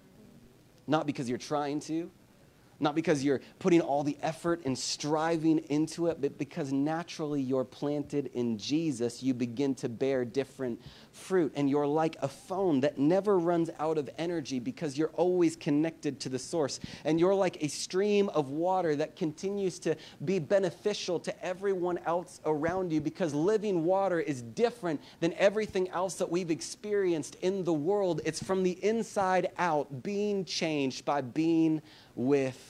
Not 0.87 1.07
because 1.07 1.29
you're 1.29 1.37
trying 1.37 1.81
to, 1.81 2.11
Not 2.83 2.95
because 2.95 3.23
you're 3.23 3.43
putting 3.59 3.83
all 3.83 4.03
the 4.03 4.17
effort 4.23 4.63
and 4.65 4.77
striving 4.77 5.59
into 5.69 6.07
it, 6.07 6.21
but 6.21 6.39
because 6.39 6.73
naturally 6.73 7.43
you're 7.43 7.65
planted 7.65 8.31
in 8.33 8.57
Jesus, 8.57 9.23
you 9.23 9.35
begin 9.35 9.75
to 9.77 9.89
bear 9.91 10.25
different 10.25 10.81
fruit. 11.13 11.53
And 11.57 11.69
you're 11.69 11.87
like 11.87 12.17
a 12.23 12.29
phone 12.29 12.81
that 12.81 12.99
never 12.99 13.39
runs 13.39 13.69
out 13.79 13.99
of 13.99 14.09
energy 14.17 14.59
because 14.59 14.97
you're 14.97 15.11
always 15.11 15.57
connected 15.57 16.21
to 16.21 16.31
the 16.31 16.39
source. 16.39 16.81
And 17.05 17.21
you're 17.21 17.35
like 17.35 17.63
a 17.63 17.69
stream 17.69 18.31
of 18.31 18.49
water 18.49 18.97
that 18.97 19.15
continues 19.15 19.79
to 19.81 19.95
be 20.25 20.39
beneficial 20.39 21.21
to 21.21 21.45
everyone 21.45 21.99
else 22.07 22.41
around 22.47 22.93
you 22.93 23.03
because 23.03 23.35
living 23.35 23.85
water 23.85 24.21
is 24.21 24.41
different 24.41 25.03
than 25.21 25.35
everything 25.35 25.91
else 25.91 26.15
that 26.15 26.31
we've 26.31 26.51
experienced 26.51 27.35
in 27.43 27.65
the 27.65 27.75
world. 27.75 28.23
It's 28.25 28.43
from 28.43 28.63
the 28.63 28.83
inside 28.83 29.51
out, 29.59 30.03
being 30.03 30.47
changed 30.47 31.05
by 31.05 31.21
being 31.21 31.83
with 32.15 32.70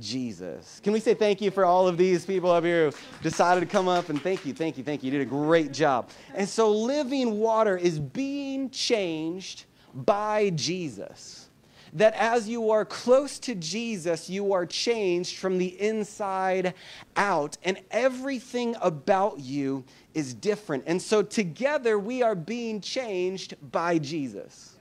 Jesus. 0.00 0.80
Can 0.82 0.92
we 0.92 1.00
say 1.00 1.14
thank 1.14 1.40
you 1.40 1.50
for 1.50 1.64
all 1.64 1.88
of 1.88 1.96
these 1.96 2.24
people 2.24 2.50
up 2.50 2.64
here 2.64 2.90
who 2.90 2.96
decided 3.22 3.60
to 3.60 3.66
come 3.66 3.88
up 3.88 4.08
and 4.08 4.20
thank 4.20 4.44
you, 4.44 4.52
thank 4.52 4.78
you, 4.78 4.84
thank 4.84 5.02
you. 5.02 5.10
You 5.10 5.18
did 5.18 5.26
a 5.26 5.30
great 5.30 5.72
job. 5.72 6.10
And 6.34 6.48
so, 6.48 6.70
living 6.70 7.38
water 7.38 7.76
is 7.76 7.98
being 7.98 8.70
changed 8.70 9.64
by 9.94 10.50
Jesus. 10.50 11.48
That 11.92 12.14
as 12.14 12.48
you 12.48 12.70
are 12.70 12.84
close 12.84 13.38
to 13.40 13.54
Jesus, 13.54 14.28
you 14.28 14.52
are 14.52 14.66
changed 14.66 15.38
from 15.38 15.56
the 15.56 15.80
inside 15.80 16.74
out, 17.16 17.56
and 17.64 17.78
everything 17.90 18.76
about 18.82 19.40
you 19.40 19.84
is 20.12 20.34
different. 20.34 20.84
And 20.86 21.00
so, 21.00 21.22
together, 21.22 21.98
we 21.98 22.22
are 22.22 22.34
being 22.34 22.80
changed 22.80 23.54
by 23.72 23.98
Jesus. 23.98 24.76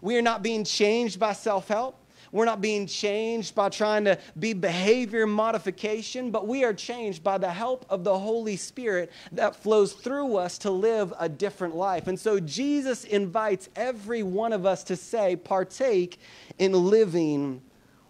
We 0.00 0.16
are 0.18 0.22
not 0.22 0.42
being 0.42 0.64
changed 0.64 1.18
by 1.18 1.32
self 1.32 1.68
help. 1.68 1.98
We're 2.32 2.44
not 2.44 2.60
being 2.60 2.86
changed 2.86 3.54
by 3.54 3.68
trying 3.68 4.04
to 4.04 4.18
be 4.38 4.52
behavior 4.52 5.26
modification, 5.26 6.30
but 6.30 6.46
we 6.46 6.64
are 6.64 6.74
changed 6.74 7.22
by 7.22 7.38
the 7.38 7.50
help 7.50 7.86
of 7.88 8.04
the 8.04 8.18
Holy 8.18 8.56
Spirit 8.56 9.12
that 9.32 9.56
flows 9.56 9.92
through 9.92 10.36
us 10.36 10.58
to 10.58 10.70
live 10.70 11.12
a 11.18 11.28
different 11.28 11.74
life. 11.74 12.06
And 12.08 12.18
so 12.18 12.40
Jesus 12.40 13.04
invites 13.04 13.68
every 13.76 14.22
one 14.22 14.52
of 14.52 14.66
us 14.66 14.84
to 14.84 14.96
say, 14.96 15.36
partake 15.36 16.18
in 16.58 16.72
living 16.72 17.62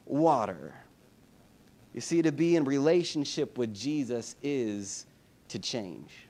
water. 0.07 0.75
You 1.93 2.01
see, 2.01 2.23
to 2.23 2.33
be 2.33 2.57
in 2.57 2.65
relationship 2.65 3.57
with 3.57 3.75
Jesus 3.75 4.37
is 4.43 5.07
to 5.49 5.59
change 5.59 6.24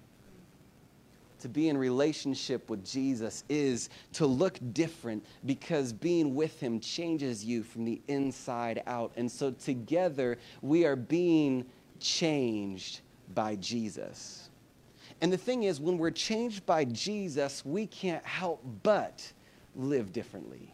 to 1.45 1.49
be 1.51 1.69
in 1.69 1.77
relationship 1.77 2.71
with 2.71 2.83
Jesus 2.87 3.45
is 3.51 3.91
to 4.15 4.25
look 4.25 4.59
different 4.73 5.23
because 5.45 5.93
being 5.93 6.35
with 6.35 6.59
Him 6.59 6.81
changes 6.81 7.45
you 7.45 7.63
from 7.63 7.85
the 7.85 8.01
inside 8.09 8.83
out. 8.87 9.13
And 9.17 9.31
so 9.31 9.51
together 9.51 10.39
we 10.63 10.87
are 10.87 10.97
being 10.97 11.67
changed 12.01 13.03
by 13.35 13.57
Jesus. 13.57 14.49
And 15.21 15.31
the 15.31 15.37
thing 15.37 15.65
is, 15.65 15.83
when 15.83 15.99
we're 15.99 16.11
changed 16.11 16.65
by 16.65 16.87
Jesus, 16.87 17.63
we 17.63 17.89
can't 17.89 18.25
help 18.25 18.65
but 18.83 19.31
live 19.77 20.15
differently. 20.15 20.73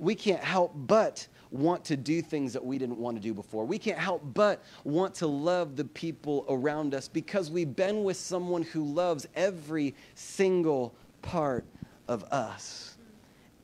We 0.00 0.16
can't 0.16 0.42
help 0.42 0.72
but 0.74 1.28
want 1.50 1.84
to 1.86 1.96
do 1.96 2.22
things 2.22 2.52
that 2.52 2.64
we 2.64 2.78
didn't 2.78 2.98
want 2.98 3.16
to 3.16 3.22
do 3.22 3.34
before. 3.34 3.64
We 3.64 3.78
can't 3.78 3.98
help 3.98 4.22
but 4.34 4.62
want 4.84 5.14
to 5.16 5.26
love 5.26 5.76
the 5.76 5.84
people 5.84 6.44
around 6.48 6.94
us 6.94 7.08
because 7.08 7.50
we've 7.50 7.74
been 7.74 8.04
with 8.04 8.16
someone 8.16 8.62
who 8.62 8.84
loves 8.84 9.26
every 9.34 9.94
single 10.14 10.94
part 11.22 11.64
of 12.06 12.24
us. 12.24 12.96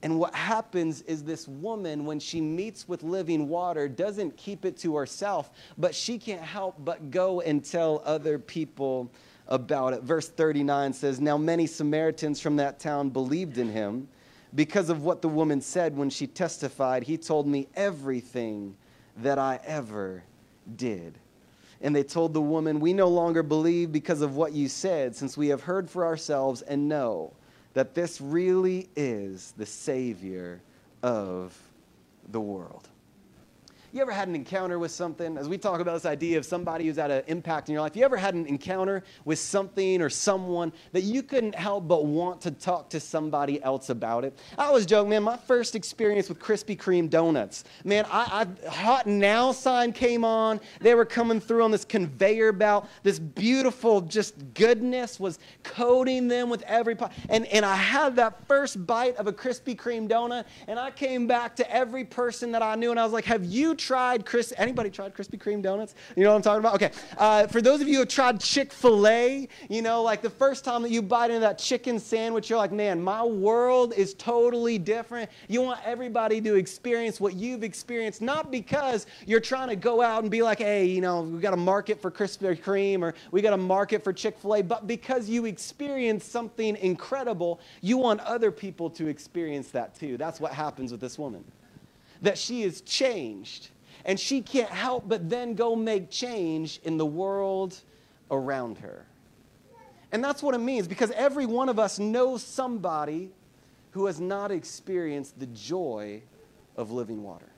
And 0.03 0.19
what 0.19 0.35
happens 0.35 1.01
is 1.03 1.25
this 1.25 1.49
woman, 1.49 2.05
when 2.05 2.21
she 2.21 2.39
meets 2.39 2.87
with 2.87 3.03
living 3.03 3.49
water, 3.49 3.89
doesn't 3.89 4.37
keep 4.37 4.67
it 4.67 4.77
to 4.79 4.97
herself, 4.97 5.51
but 5.79 5.95
she 5.95 6.19
can't 6.19 6.43
help 6.43 6.77
but 6.85 7.11
go 7.11 7.41
and 7.41 7.65
tell 7.65 8.03
other 8.05 8.39
people 8.39 9.11
about 9.49 9.95
it. 9.95 10.03
Verse 10.03 10.29
39 10.29 10.93
says 10.93 11.21
Now 11.21 11.39
many 11.39 11.67
Samaritans 11.67 12.39
from 12.39 12.57
that 12.57 12.79
town 12.79 13.09
believed 13.09 13.57
in 13.57 13.71
him 13.71 14.09
because 14.55 14.89
of 14.89 15.03
what 15.03 15.23
the 15.23 15.29
woman 15.29 15.61
said 15.61 15.97
when 15.97 16.11
she 16.11 16.27
testified. 16.27 17.03
He 17.03 17.17
told 17.17 17.47
me 17.47 17.69
everything 17.75 18.77
that 19.19 19.39
I 19.39 19.61
ever 19.65 20.23
did. 20.77 21.19
And 21.81 21.95
they 21.95 22.03
told 22.03 22.33
the 22.33 22.41
woman, 22.41 22.81
We 22.81 22.93
no 22.93 23.09
longer 23.09 23.43
believe 23.43 23.93
because 23.93 24.23
of 24.23 24.37
what 24.37 24.53
you 24.53 24.69
said, 24.69 25.15
since 25.15 25.37
we 25.37 25.49
have 25.49 25.63
heard 25.63 25.91
for 25.91 26.05
ourselves 26.05 26.63
and 26.63 26.89
know 26.89 27.33
that 27.75 27.95
this 27.95 28.21
really 28.21 28.89
is 28.97 29.53
the 29.57 29.67
Savior 29.67 30.63
of 31.03 31.57
the 32.29 32.41
world. 32.41 32.89
You 33.95 34.03
ever 34.03 34.11
had 34.11 34.27
an 34.27 34.35
encounter 34.35 34.81
with 34.81 34.91
something? 34.91 35.39
As 35.39 35.49
we 35.49 35.57
talk 35.57 35.79
about 35.79 35.95
this 35.95 36.05
idea 36.05 36.37
of 36.37 36.45
somebody 36.45 36.87
who's 36.87 36.97
had 36.97 37.13
an 37.13 37.23
impact 37.29 37.69
in 37.69 37.75
your 37.75 37.83
life, 37.83 37.95
you 37.95 38.05
ever 38.05 38.17
had 38.17 38.35
an 38.35 38.45
encounter 38.45 39.05
with 39.25 39.39
something 39.39 40.03
or 40.03 40.11
someone 40.11 40.73
that 40.91 41.03
you 41.03 41.23
couldn't 41.23 41.55
help 41.55 41.87
but 41.87 42.05
want 42.05 42.41
to 42.41 42.51
talk 42.51 42.91
to 42.91 42.99
somebody 42.99 43.63
else 43.63 43.91
about 43.91 44.25
it? 44.25 44.37
I 44.59 44.73
was 44.73 44.85
joking, 44.85 45.11
man, 45.11 45.23
my 45.23 45.37
first 45.37 45.77
experience 45.77 46.29
with 46.29 46.41
Krispy 46.41 46.77
Kreme 46.77 47.09
donuts, 47.09 47.63
man, 47.85 48.05
I, 48.11 48.49
I 48.65 48.69
hot 48.69 49.07
now 49.07 49.53
sign 49.53 49.93
came 49.93 50.25
on. 50.25 50.59
They 50.81 50.97
were 50.97 51.05
coming 51.05 51.39
through 51.39 51.63
on 51.63 51.71
this 51.71 51.85
conveyor 51.85 52.51
belt. 52.51 52.89
This 53.05 53.21
beautiful 53.21 54.01
just 54.01 54.35
goodness 54.55 55.21
was 55.21 55.39
coating 55.63 56.27
them 56.27 56.51
with 56.51 56.63
every 56.63 56.97
part. 56.97 57.13
And, 57.29 57.47
and 57.47 57.65
I 57.65 57.77
had 57.77 58.17
that 58.17 58.45
first 58.49 58.85
bite 58.89 59.15
of 59.19 59.29
a 59.29 59.33
Krispy 59.33 59.77
Kreme 59.77 60.09
donut, 60.09 60.47
and 60.67 60.81
I 60.81 60.91
came 60.91 61.29
back 61.29 61.55
to 61.55 61.73
every 61.73 62.05
person 62.05 62.51
that 62.51 62.63
I 62.63 62.75
knew, 62.75 62.91
and 62.91 62.99
I 62.99 63.05
was 63.05 63.13
like, 63.13 63.27
have 63.27 63.45
you 63.45 63.77
tried 63.85 64.25
Chris? 64.25 64.53
Anybody 64.57 64.89
tried 64.89 65.15
Krispy 65.15 65.39
Kreme 65.39 65.63
donuts? 65.63 65.95
You 66.17 66.25
know 66.25 66.31
what 66.31 66.37
I'm 66.37 66.43
talking 66.43 66.61
about? 66.61 66.75
Okay. 66.77 66.91
Uh, 67.19 67.47
for 67.47 67.61
those 67.61 67.83
of 67.83 67.89
you 67.89 67.95
who 67.95 68.01
have 68.01 68.09
tried 68.09 68.41
Chick 68.41 68.73
Fil 68.73 69.07
A, 69.07 69.47
you 69.69 69.83
know, 69.83 70.03
like 70.03 70.23
the 70.23 70.31
first 70.31 70.65
time 70.65 70.83
that 70.83 70.91
you 70.91 71.03
bite 71.03 71.31
into 71.31 71.41
that 71.41 71.59
chicken 71.59 71.99
sandwich, 71.99 72.49
you're 72.49 72.59
like, 72.59 72.73
man, 72.73 73.03
my 73.03 73.23
world 73.23 73.93
is 73.95 74.15
totally 74.15 74.79
different. 74.79 75.31
You 75.49 75.61
want 75.61 75.81
everybody 75.85 76.41
to 76.41 76.55
experience 76.55 77.21
what 77.21 77.35
you've 77.35 77.63
experienced, 77.63 78.23
not 78.23 78.51
because 78.51 79.07
you're 79.27 79.41
trying 79.41 79.69
to 79.69 79.77
go 79.77 80.01
out 80.01 80.23
and 80.23 80.31
be 80.31 80.43
like, 80.43 80.59
hey, 80.59 80.87
you 80.87 81.03
know, 81.03 81.21
we 81.21 81.41
got 81.41 81.53
a 81.53 81.59
market 81.59 82.01
for 82.01 82.11
Krispy 82.11 82.59
Kreme 82.63 83.03
or 83.03 83.15
we 83.33 83.43
got 83.43 83.53
a 83.53 83.59
market 83.59 84.03
for 84.03 84.13
Chick 84.15 84.39
Fil 84.39 84.57
A, 84.57 84.63
but 84.63 84.87
because 84.87 85.29
you 85.29 85.45
experienced 85.45 86.33
something 86.33 86.77
incredible, 86.77 87.61
you 87.83 87.99
want 87.99 88.21
other 88.21 88.51
people 88.51 88.89
to 88.91 89.09
experience 89.09 89.69
that 89.73 89.95
too. 89.95 90.17
That's 90.17 90.41
what 90.41 90.53
happens 90.53 90.91
with 90.91 91.03
this 91.03 91.19
woman. 91.19 91.45
That 92.23 92.39
she 92.39 92.63
is 92.63 92.81
changed 92.81 93.69
and 94.05 94.19
she 94.19 94.43
can't 94.43 94.71
help 94.71 95.09
but 95.09 95.29
then 95.29 95.55
go 95.55 95.75
make 95.75 96.11
change 96.11 96.81
in 96.85 96.97
the 96.97 97.07
world 97.07 97.81
around 98.31 98.79
her. 98.79 99.07
And 100.13 100.23
that's 100.23 100.43
what 100.43 100.55
it 100.55 100.59
means 100.59 100.87
because 100.87 101.11
every 101.13 101.47
one 101.47 101.69
of 101.69 101.79
us 101.79 101.99
knows 101.99 102.43
somebody 102.43 103.31
who 103.91 104.07
has 104.07 104.21
not 104.21 104.51
experienced 104.51 105.39
the 105.39 105.47
joy 105.47 106.23
of 106.77 106.91
living 106.91 107.23
water. 107.23 107.51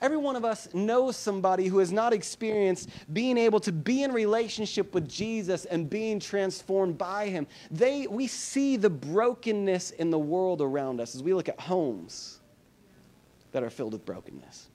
Every 0.00 0.16
one 0.16 0.34
of 0.34 0.44
us 0.44 0.68
knows 0.74 1.16
somebody 1.16 1.68
who 1.68 1.78
has 1.78 1.92
not 1.92 2.12
experienced 2.12 2.88
being 3.12 3.38
able 3.38 3.60
to 3.60 3.70
be 3.70 4.02
in 4.02 4.12
relationship 4.12 4.92
with 4.94 5.08
Jesus 5.08 5.64
and 5.64 5.88
being 5.88 6.18
transformed 6.18 6.98
by 6.98 7.28
him. 7.28 7.46
They, 7.70 8.08
we 8.08 8.26
see 8.26 8.76
the 8.76 8.90
brokenness 8.90 9.92
in 9.92 10.10
the 10.10 10.18
world 10.18 10.60
around 10.60 11.00
us 11.00 11.14
as 11.14 11.22
we 11.22 11.32
look 11.32 11.48
at 11.48 11.60
homes 11.60 12.40
that 13.52 13.62
are 13.62 13.70
filled 13.70 13.92
with 13.92 14.04
brokenness 14.04 14.70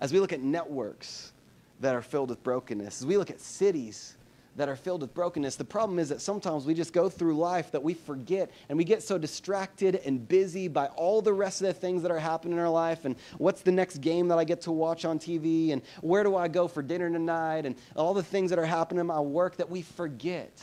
as 0.00 0.12
we 0.12 0.20
look 0.20 0.32
at 0.32 0.40
networks 0.40 1.32
that 1.80 1.94
are 1.94 2.02
filled 2.02 2.30
with 2.30 2.42
brokenness, 2.42 3.00
as 3.00 3.06
we 3.06 3.16
look 3.16 3.30
at 3.30 3.40
cities 3.40 4.16
that 4.56 4.68
are 4.68 4.76
filled 4.76 5.02
with 5.02 5.14
brokenness, 5.14 5.56
the 5.56 5.64
problem 5.64 5.98
is 5.98 6.08
that 6.08 6.20
sometimes 6.20 6.66
we 6.66 6.74
just 6.74 6.92
go 6.92 7.08
through 7.08 7.36
life 7.36 7.70
that 7.70 7.82
we 7.82 7.94
forget 7.94 8.50
and 8.68 8.76
we 8.76 8.84
get 8.84 9.02
so 9.02 9.16
distracted 9.16 10.00
and 10.04 10.26
busy 10.26 10.68
by 10.68 10.86
all 10.88 11.22
the 11.22 11.32
rest 11.32 11.60
of 11.60 11.68
the 11.68 11.72
things 11.72 12.02
that 12.02 12.10
are 12.10 12.18
happening 12.18 12.54
in 12.54 12.58
our 12.58 12.68
life 12.68 13.04
and 13.04 13.14
what's 13.38 13.62
the 13.62 13.72
next 13.72 13.98
game 13.98 14.28
that 14.28 14.38
I 14.38 14.44
get 14.44 14.60
to 14.62 14.72
watch 14.72 15.04
on 15.04 15.18
TV 15.18 15.72
and 15.72 15.82
where 16.00 16.24
do 16.24 16.36
I 16.36 16.48
go 16.48 16.66
for 16.66 16.82
dinner 16.82 17.08
tonight 17.10 17.64
and 17.64 17.76
all 17.94 18.12
the 18.12 18.22
things 18.22 18.50
that 18.50 18.58
are 18.58 18.66
happening 18.66 19.00
in 19.00 19.06
my 19.06 19.20
work 19.20 19.56
that 19.56 19.70
we 19.70 19.82
forget 19.82 20.60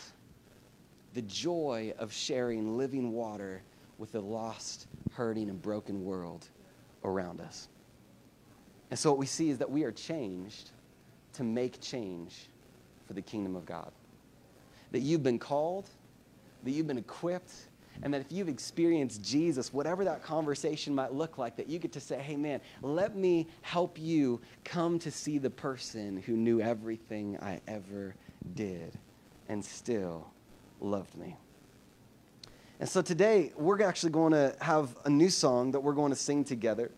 the 1.13 1.21
joy 1.23 1.93
of 1.97 2.13
sharing 2.13 2.77
living 2.77 3.11
water 3.11 3.63
with 3.97 4.11
the 4.11 4.21
lost, 4.21 4.87
hurting, 5.13 5.49
and 5.49 5.59
broken 5.61 6.03
world 6.05 6.47
around 7.03 7.41
us. 7.41 7.67
And 8.89 8.99
so 8.99 9.09
what 9.11 9.19
we 9.19 9.25
see 9.25 9.49
is 9.49 9.57
that 9.57 9.69
we 9.69 9.83
are 9.83 9.91
changed 9.91 10.71
to 11.33 11.43
make 11.43 11.81
change 11.81 12.47
for 13.05 13.13
the 13.13 13.21
kingdom 13.21 13.55
of 13.55 13.65
God. 13.65 13.91
That 14.91 14.99
you've 14.99 15.23
been 15.23 15.39
called, 15.39 15.89
that 16.63 16.71
you've 16.71 16.87
been 16.87 16.97
equipped, 16.97 17.51
and 18.03 18.13
that 18.13 18.21
if 18.21 18.31
you've 18.31 18.49
experienced 18.49 19.23
Jesus, 19.23 19.73
whatever 19.73 20.03
that 20.05 20.23
conversation 20.23 20.93
might 20.93 21.13
look 21.13 21.37
like, 21.37 21.55
that 21.57 21.67
you 21.67 21.79
get 21.79 21.91
to 21.93 21.99
say, 21.99 22.19
hey 22.19 22.35
man, 22.35 22.61
let 22.81 23.15
me 23.15 23.47
help 23.61 23.99
you 23.99 24.39
come 24.63 24.99
to 24.99 25.11
see 25.11 25.37
the 25.37 25.49
person 25.49 26.17
who 26.17 26.33
knew 26.33 26.61
everything 26.61 27.37
I 27.41 27.59
ever 27.67 28.15
did 28.55 28.93
and 29.49 29.63
still 29.63 30.27
loved 30.79 31.15
me. 31.17 31.35
And 32.79 32.87
so 32.87 33.01
today, 33.01 33.51
we're 33.57 33.81
actually 33.81 34.11
going 34.11 34.33
to 34.33 34.55
have 34.61 34.95
a 35.05 35.09
new 35.09 35.29
song 35.29 35.71
that 35.71 35.79
we're 35.79 35.93
going 35.93 36.11
to 36.11 36.17
sing 36.17 36.43
together. 36.43 36.91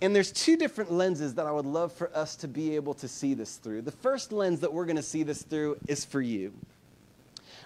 And 0.00 0.14
there's 0.14 0.30
two 0.30 0.56
different 0.56 0.92
lenses 0.92 1.34
that 1.34 1.46
I 1.46 1.50
would 1.52 1.66
love 1.66 1.92
for 1.92 2.14
us 2.16 2.36
to 2.36 2.48
be 2.48 2.76
able 2.76 2.94
to 2.94 3.08
see 3.08 3.34
this 3.34 3.56
through. 3.56 3.82
The 3.82 3.90
first 3.92 4.32
lens 4.32 4.60
that 4.60 4.72
we're 4.72 4.84
going 4.84 4.96
to 4.96 5.02
see 5.02 5.24
this 5.24 5.42
through 5.42 5.78
is 5.88 6.04
for 6.04 6.20
you. 6.20 6.52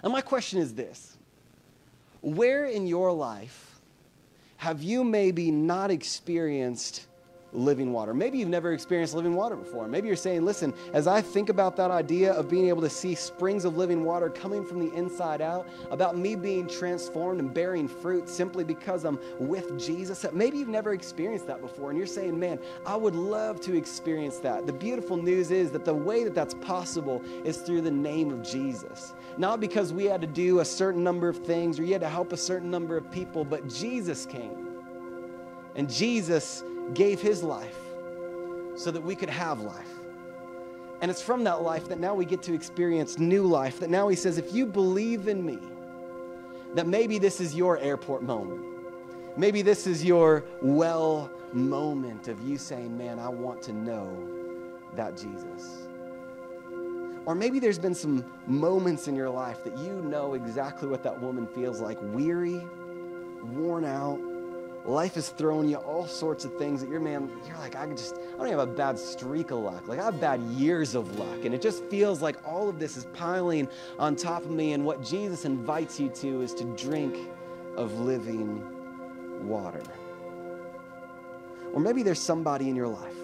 And 0.01 0.11
my 0.11 0.21
question 0.21 0.59
is 0.59 0.73
this 0.73 1.15
Where 2.21 2.65
in 2.65 2.87
your 2.87 3.11
life 3.11 3.79
have 4.57 4.81
you 4.81 5.03
maybe 5.03 5.51
not 5.51 5.91
experienced 5.91 7.05
living 7.53 7.93
water. 7.93 8.13
Maybe 8.13 8.37
you've 8.37 8.49
never 8.49 8.73
experienced 8.73 9.13
living 9.13 9.35
water 9.35 9.55
before. 9.55 9.87
Maybe 9.87 10.07
you're 10.07 10.17
saying, 10.17 10.43
listen, 10.43 10.73
as 10.93 11.07
I 11.07 11.21
think 11.21 11.49
about 11.49 11.75
that 11.77 11.91
idea 11.91 12.33
of 12.33 12.49
being 12.49 12.67
able 12.67 12.81
to 12.81 12.89
see 12.89 13.15
springs 13.15 13.65
of 13.65 13.77
living 13.77 14.03
water 14.03 14.29
coming 14.29 14.65
from 14.65 14.79
the 14.79 14.93
inside 14.95 15.41
out, 15.41 15.67
about 15.91 16.17
me 16.17 16.35
being 16.35 16.67
transformed 16.67 17.39
and 17.39 17.53
bearing 17.53 17.87
fruit 17.87 18.27
simply 18.27 18.63
because 18.63 19.05
I'm 19.05 19.19
with 19.39 19.77
Jesus, 19.79 20.25
maybe 20.33 20.57
you've 20.57 20.67
never 20.67 20.93
experienced 20.93 21.47
that 21.47 21.61
before 21.61 21.89
and 21.89 21.97
you're 21.97 22.07
saying, 22.07 22.39
man, 22.39 22.59
I 22.85 22.95
would 22.95 23.15
love 23.15 23.61
to 23.61 23.75
experience 23.77 24.37
that. 24.39 24.65
The 24.65 24.73
beautiful 24.73 25.17
news 25.17 25.51
is 25.51 25.71
that 25.71 25.85
the 25.85 25.93
way 25.93 26.23
that 26.23 26.35
that's 26.35 26.55
possible 26.55 27.21
is 27.43 27.57
through 27.57 27.81
the 27.81 27.91
name 27.91 28.31
of 28.31 28.43
Jesus. 28.43 29.13
Not 29.37 29.59
because 29.59 29.93
we 29.93 30.05
had 30.05 30.21
to 30.21 30.27
do 30.27 30.59
a 30.59 30.65
certain 30.65 31.03
number 31.03 31.29
of 31.29 31.37
things 31.37 31.79
or 31.79 31.83
you 31.83 31.93
had 31.93 32.01
to 32.01 32.09
help 32.09 32.33
a 32.33 32.37
certain 32.37 32.71
number 32.71 32.97
of 32.97 33.09
people, 33.11 33.45
but 33.45 33.67
Jesus 33.67 34.25
came. 34.25 34.63
And 35.75 35.89
Jesus 35.89 36.63
gave 36.93 37.21
his 37.21 37.43
life 37.43 37.77
so 38.75 38.91
that 38.91 39.01
we 39.01 39.15
could 39.15 39.29
have 39.29 39.61
life. 39.61 39.89
And 41.01 41.11
it's 41.11 41.21
from 41.21 41.43
that 41.43 41.61
life 41.61 41.89
that 41.89 41.99
now 41.99 42.13
we 42.13 42.25
get 42.25 42.41
to 42.43 42.53
experience 42.53 43.19
new 43.19 43.43
life. 43.43 43.79
That 43.79 43.89
now 43.89 44.07
he 44.07 44.15
says, 44.15 44.37
if 44.37 44.53
you 44.53 44.65
believe 44.65 45.27
in 45.27 45.45
me, 45.45 45.59
that 46.75 46.87
maybe 46.87 47.19
this 47.19 47.41
is 47.41 47.53
your 47.53 47.77
airport 47.79 48.23
moment. 48.23 48.63
Maybe 49.37 49.61
this 49.61 49.85
is 49.85 50.03
your 50.03 50.45
well 50.61 51.29
moment 51.51 52.27
of 52.27 52.41
you 52.41 52.57
saying, 52.57 52.97
man, 52.97 53.19
I 53.19 53.29
want 53.29 53.61
to 53.63 53.73
know 53.73 54.27
that 54.95 55.17
Jesus. 55.17 55.87
Or 57.25 57.35
maybe 57.35 57.59
there's 57.59 57.79
been 57.79 57.95
some 57.95 58.25
moments 58.47 59.07
in 59.07 59.15
your 59.15 59.29
life 59.29 59.63
that 59.63 59.77
you 59.77 60.01
know 60.03 60.33
exactly 60.33 60.87
what 60.87 61.03
that 61.03 61.21
woman 61.21 61.47
feels 61.47 61.79
like 61.79 61.97
weary, 62.01 62.61
worn 63.41 63.85
out, 63.85 64.19
life 64.85 65.15
is 65.17 65.29
throwing 65.29 65.69
you 65.69 65.77
all 65.77 66.05
sorts 66.05 66.45
of 66.45 66.55
things 66.57 66.81
that 66.81 66.89
you're, 66.89 66.99
man, 66.99 67.29
you're 67.47 67.57
like, 67.57 67.75
I 67.75 67.87
just, 67.87 68.15
I 68.15 68.37
don't 68.37 68.47
have 68.47 68.59
a 68.59 68.65
bad 68.65 68.99
streak 68.99 69.51
of 69.51 69.59
luck. 69.59 69.87
Like, 69.87 69.99
I 69.99 70.05
have 70.05 70.19
bad 70.19 70.41
years 70.41 70.95
of 70.95 71.17
luck. 71.17 71.45
And 71.45 71.53
it 71.53 71.61
just 71.61 71.83
feels 71.85 72.21
like 72.21 72.35
all 72.45 72.69
of 72.69 72.79
this 72.79 72.97
is 72.97 73.05
piling 73.13 73.67
on 73.97 74.15
top 74.15 74.43
of 74.43 74.51
me. 74.51 74.73
And 74.73 74.85
what 74.85 75.03
Jesus 75.03 75.45
invites 75.45 75.99
you 75.99 76.09
to 76.09 76.41
is 76.41 76.53
to 76.55 76.65
drink 76.75 77.29
of 77.77 77.99
living 77.99 78.61
water. 79.47 79.83
Or 81.73 81.79
maybe 81.79 82.03
there's 82.03 82.21
somebody 82.21 82.69
in 82.69 82.75
your 82.75 82.87
life 82.87 83.15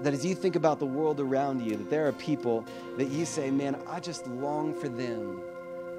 that 0.00 0.12
as 0.12 0.24
you 0.24 0.34
think 0.34 0.56
about 0.56 0.80
the 0.80 0.86
world 0.86 1.20
around 1.20 1.62
you, 1.62 1.76
that 1.76 1.88
there 1.88 2.06
are 2.06 2.12
people 2.12 2.64
that 2.96 3.08
you 3.08 3.24
say, 3.24 3.50
man, 3.50 3.76
I 3.86 4.00
just 4.00 4.26
long 4.26 4.74
for 4.74 4.88
them 4.88 5.40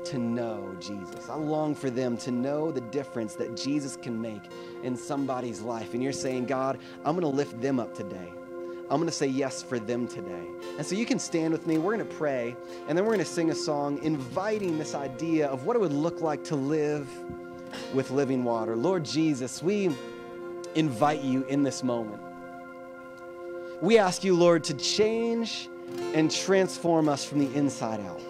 to 0.06 0.18
know 0.18 0.76
Jesus. 0.80 1.30
I 1.30 1.36
long 1.36 1.76
for 1.76 1.90
them 1.90 2.18
to 2.18 2.32
know 2.32 2.72
the 2.72 2.82
difference 2.82 3.36
that 3.36 3.56
Jesus 3.56 3.96
can 3.96 4.22
make 4.22 4.42
in 4.84 4.96
somebody's 4.96 5.62
life. 5.62 5.94
And 5.94 6.04
you're 6.04 6.14
saying, 6.14 6.46
God, 6.46 6.80
I'm 7.04 7.20
going 7.20 7.22
to 7.22 7.36
lift 7.36 7.60
them 7.62 7.80
up 7.80 7.94
today. 7.96 8.32
I'm 8.90 8.98
going 8.98 9.08
to 9.08 9.12
say 9.12 9.26
yes 9.26 9.64
for 9.64 9.80
them 9.80 10.08
today. 10.08 10.46
And 10.78 10.86
so 10.86 10.96
you 10.96 11.08
can 11.08 11.18
stand 11.18 11.52
with 11.52 11.66
me. 11.66 11.80
We're 11.80 11.96
going 11.96 12.08
to 12.08 12.16
pray, 12.16 12.56
and 12.88 12.96
then 12.96 13.04
we're 13.06 13.14
going 13.14 13.26
to 13.26 13.32
sing 13.32 13.50
a 13.50 13.56
song 13.56 14.00
inviting 14.04 14.78
this 14.78 14.94
idea 14.94 15.48
of 15.48 15.66
what 15.66 15.76
it 15.76 15.80
would 15.80 15.94
look 15.94 16.22
like 16.22 16.44
to 16.46 16.56
live 16.56 17.10
with 17.96 18.12
living 18.12 18.44
water. 18.44 18.76
Lord 18.76 19.04
Jesus, 19.04 19.64
we 19.64 19.90
invite 20.76 21.22
you 21.22 21.44
in 21.46 21.64
this 21.64 21.84
moment. 21.84 22.22
We 23.82 23.98
ask 23.98 24.24
you, 24.24 24.36
Lord, 24.36 24.64
to 24.66 24.74
change 24.76 25.68
and 26.14 26.30
transform 26.30 27.10
us 27.10 27.26
from 27.26 27.40
the 27.40 27.54
inside 27.56 28.02
out. 28.02 28.22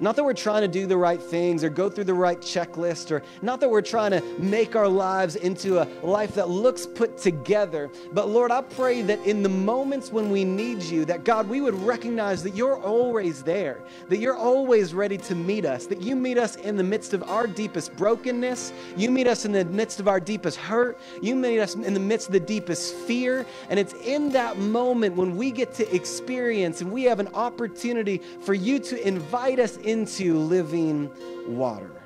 Not 0.00 0.16
that 0.16 0.24
we're 0.24 0.34
trying 0.34 0.62
to 0.62 0.68
do 0.68 0.86
the 0.86 0.96
right 0.96 1.20
things 1.20 1.64
or 1.64 1.70
go 1.70 1.88
through 1.88 2.04
the 2.04 2.14
right 2.14 2.40
checklist, 2.40 3.10
or 3.10 3.22
not 3.42 3.60
that 3.60 3.68
we're 3.68 3.82
trying 3.82 4.10
to 4.12 4.20
make 4.38 4.76
our 4.76 4.88
lives 4.88 5.36
into 5.36 5.80
a 5.80 5.86
life 6.02 6.34
that 6.34 6.48
looks 6.48 6.86
put 6.86 7.18
together. 7.18 7.90
But 8.12 8.28
Lord, 8.28 8.50
I 8.50 8.62
pray 8.62 9.02
that 9.02 9.20
in 9.26 9.42
the 9.42 9.48
moments 9.48 10.10
when 10.10 10.30
we 10.30 10.44
need 10.44 10.82
you, 10.82 11.04
that 11.06 11.24
God, 11.24 11.48
we 11.48 11.60
would 11.60 11.74
recognize 11.74 12.42
that 12.42 12.54
you're 12.54 12.80
always 12.80 13.42
there, 13.42 13.82
that 14.08 14.18
you're 14.18 14.36
always 14.36 14.94
ready 14.94 15.18
to 15.18 15.34
meet 15.34 15.64
us, 15.64 15.86
that 15.86 16.00
you 16.00 16.16
meet 16.16 16.38
us 16.38 16.56
in 16.56 16.76
the 16.76 16.82
midst 16.82 17.14
of 17.14 17.22
our 17.24 17.46
deepest 17.46 17.96
brokenness, 17.96 18.72
you 18.96 19.10
meet 19.10 19.26
us 19.26 19.44
in 19.44 19.52
the 19.52 19.64
midst 19.64 20.00
of 20.00 20.08
our 20.08 20.20
deepest 20.20 20.58
hurt, 20.58 20.98
you 21.22 21.34
meet 21.34 21.58
us 21.58 21.74
in 21.74 21.94
the 21.94 22.00
midst 22.00 22.28
of 22.28 22.32
the 22.32 22.40
deepest 22.40 22.94
fear. 22.94 23.46
And 23.68 23.78
it's 23.78 23.94
in 23.94 24.30
that 24.30 24.58
moment 24.58 25.16
when 25.16 25.36
we 25.36 25.50
get 25.50 25.74
to 25.74 25.94
experience 25.94 26.80
and 26.80 26.90
we 26.90 27.04
have 27.04 27.20
an 27.20 27.28
opportunity 27.34 28.20
for 28.40 28.54
you 28.54 28.78
to 28.80 29.06
invite 29.06 29.58
us 29.58 29.76
into 29.84 30.38
living 30.38 31.10
water. 31.46 32.03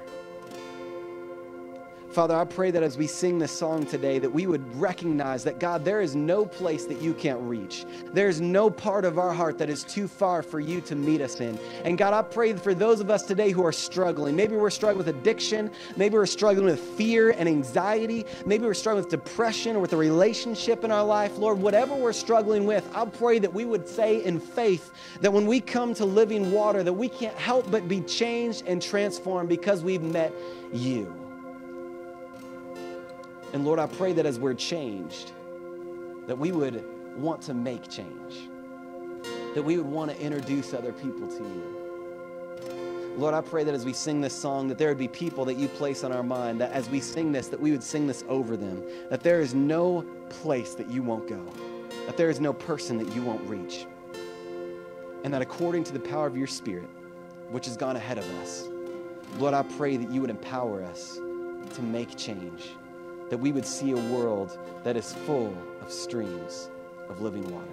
Father, 2.10 2.34
I 2.34 2.46
pray 2.46 2.70
that 2.70 2.82
as 2.82 2.96
we 2.96 3.06
sing 3.06 3.38
this 3.38 3.52
song 3.52 3.84
today, 3.84 4.18
that 4.18 4.30
we 4.30 4.46
would 4.46 4.74
recognize 4.80 5.44
that 5.44 5.60
God, 5.60 5.84
there 5.84 6.00
is 6.00 6.16
no 6.16 6.46
place 6.46 6.86
that 6.86 7.02
you 7.02 7.12
can't 7.12 7.40
reach. 7.42 7.84
There's 8.14 8.40
no 8.40 8.70
part 8.70 9.04
of 9.04 9.18
our 9.18 9.32
heart 9.32 9.58
that 9.58 9.68
is 9.68 9.84
too 9.84 10.08
far 10.08 10.42
for 10.42 10.58
you 10.58 10.80
to 10.82 10.96
meet 10.96 11.20
us 11.20 11.40
in. 11.40 11.58
And 11.84 11.98
God, 11.98 12.14
I 12.14 12.22
pray 12.22 12.54
for 12.54 12.72
those 12.72 13.00
of 13.00 13.10
us 13.10 13.24
today 13.24 13.50
who 13.50 13.62
are 13.62 13.72
struggling. 13.72 14.34
Maybe 14.34 14.56
we're 14.56 14.70
struggling 14.70 15.04
with 15.04 15.14
addiction. 15.14 15.70
Maybe 15.96 16.14
we're 16.14 16.24
struggling 16.24 16.64
with 16.64 16.80
fear 16.80 17.30
and 17.30 17.46
anxiety. 17.46 18.24
Maybe 18.46 18.64
we're 18.64 18.72
struggling 18.72 19.04
with 19.04 19.10
depression 19.10 19.76
or 19.76 19.80
with 19.80 19.92
a 19.92 19.98
relationship 19.98 20.84
in 20.84 20.90
our 20.90 21.04
life. 21.04 21.36
Lord, 21.36 21.58
whatever 21.58 21.94
we're 21.94 22.14
struggling 22.14 22.64
with, 22.64 22.88
I 22.94 23.04
pray 23.04 23.38
that 23.38 23.52
we 23.52 23.66
would 23.66 23.86
say 23.86 24.24
in 24.24 24.40
faith 24.40 24.92
that 25.20 25.30
when 25.30 25.46
we 25.46 25.60
come 25.60 25.92
to 25.94 26.06
living 26.06 26.52
water, 26.52 26.82
that 26.82 26.92
we 26.92 27.10
can't 27.10 27.36
help 27.36 27.70
but 27.70 27.86
be 27.86 28.00
changed 28.00 28.64
and 28.66 28.80
transformed 28.80 29.50
because 29.50 29.82
we've 29.84 30.02
met 30.02 30.32
you. 30.72 31.27
And 33.52 33.64
Lord, 33.64 33.78
I 33.78 33.86
pray 33.86 34.12
that 34.12 34.26
as 34.26 34.38
we're 34.38 34.54
changed, 34.54 35.32
that 36.26 36.38
we 36.38 36.52
would 36.52 36.84
want 37.16 37.40
to 37.42 37.54
make 37.54 37.88
change, 37.88 38.48
that 39.54 39.62
we 39.62 39.76
would 39.78 39.86
want 39.86 40.10
to 40.10 40.20
introduce 40.20 40.74
other 40.74 40.92
people 40.92 41.26
to 41.28 41.42
you. 41.42 41.74
Lord, 43.16 43.34
I 43.34 43.40
pray 43.40 43.64
that 43.64 43.74
as 43.74 43.84
we 43.84 43.92
sing 43.92 44.20
this 44.20 44.34
song, 44.34 44.68
that 44.68 44.78
there 44.78 44.88
would 44.88 44.98
be 44.98 45.08
people 45.08 45.44
that 45.46 45.54
you 45.54 45.66
place 45.66 46.04
on 46.04 46.12
our 46.12 46.22
mind, 46.22 46.60
that 46.60 46.70
as 46.70 46.88
we 46.88 47.00
sing 47.00 47.32
this, 47.32 47.48
that 47.48 47.58
we 47.58 47.72
would 47.72 47.82
sing 47.82 48.06
this 48.06 48.22
over 48.28 48.56
them, 48.56 48.84
that 49.10 49.22
there 49.22 49.40
is 49.40 49.54
no 49.54 50.06
place 50.28 50.74
that 50.74 50.88
you 50.88 51.02
won't 51.02 51.26
go, 51.26 51.42
that 52.06 52.16
there 52.16 52.30
is 52.30 52.38
no 52.38 52.52
person 52.52 52.96
that 52.98 53.12
you 53.16 53.22
won't 53.22 53.44
reach, 53.48 53.86
and 55.24 55.34
that 55.34 55.42
according 55.42 55.82
to 55.84 55.92
the 55.92 55.98
power 55.98 56.28
of 56.28 56.36
your 56.36 56.46
Spirit, 56.46 56.88
which 57.50 57.66
has 57.66 57.76
gone 57.76 57.96
ahead 57.96 58.18
of 58.18 58.30
us, 58.40 58.68
Lord, 59.38 59.52
I 59.52 59.62
pray 59.62 59.96
that 59.96 60.12
you 60.12 60.20
would 60.20 60.30
empower 60.30 60.84
us 60.84 61.16
to 61.16 61.82
make 61.82 62.16
change 62.16 62.70
that 63.30 63.38
we 63.38 63.52
would 63.52 63.66
see 63.66 63.92
a 63.92 63.96
world 64.12 64.58
that 64.84 64.96
is 64.96 65.12
full 65.12 65.54
of 65.82 65.92
streams 65.92 66.70
of 67.08 67.20
living 67.20 67.48
water. 67.52 67.66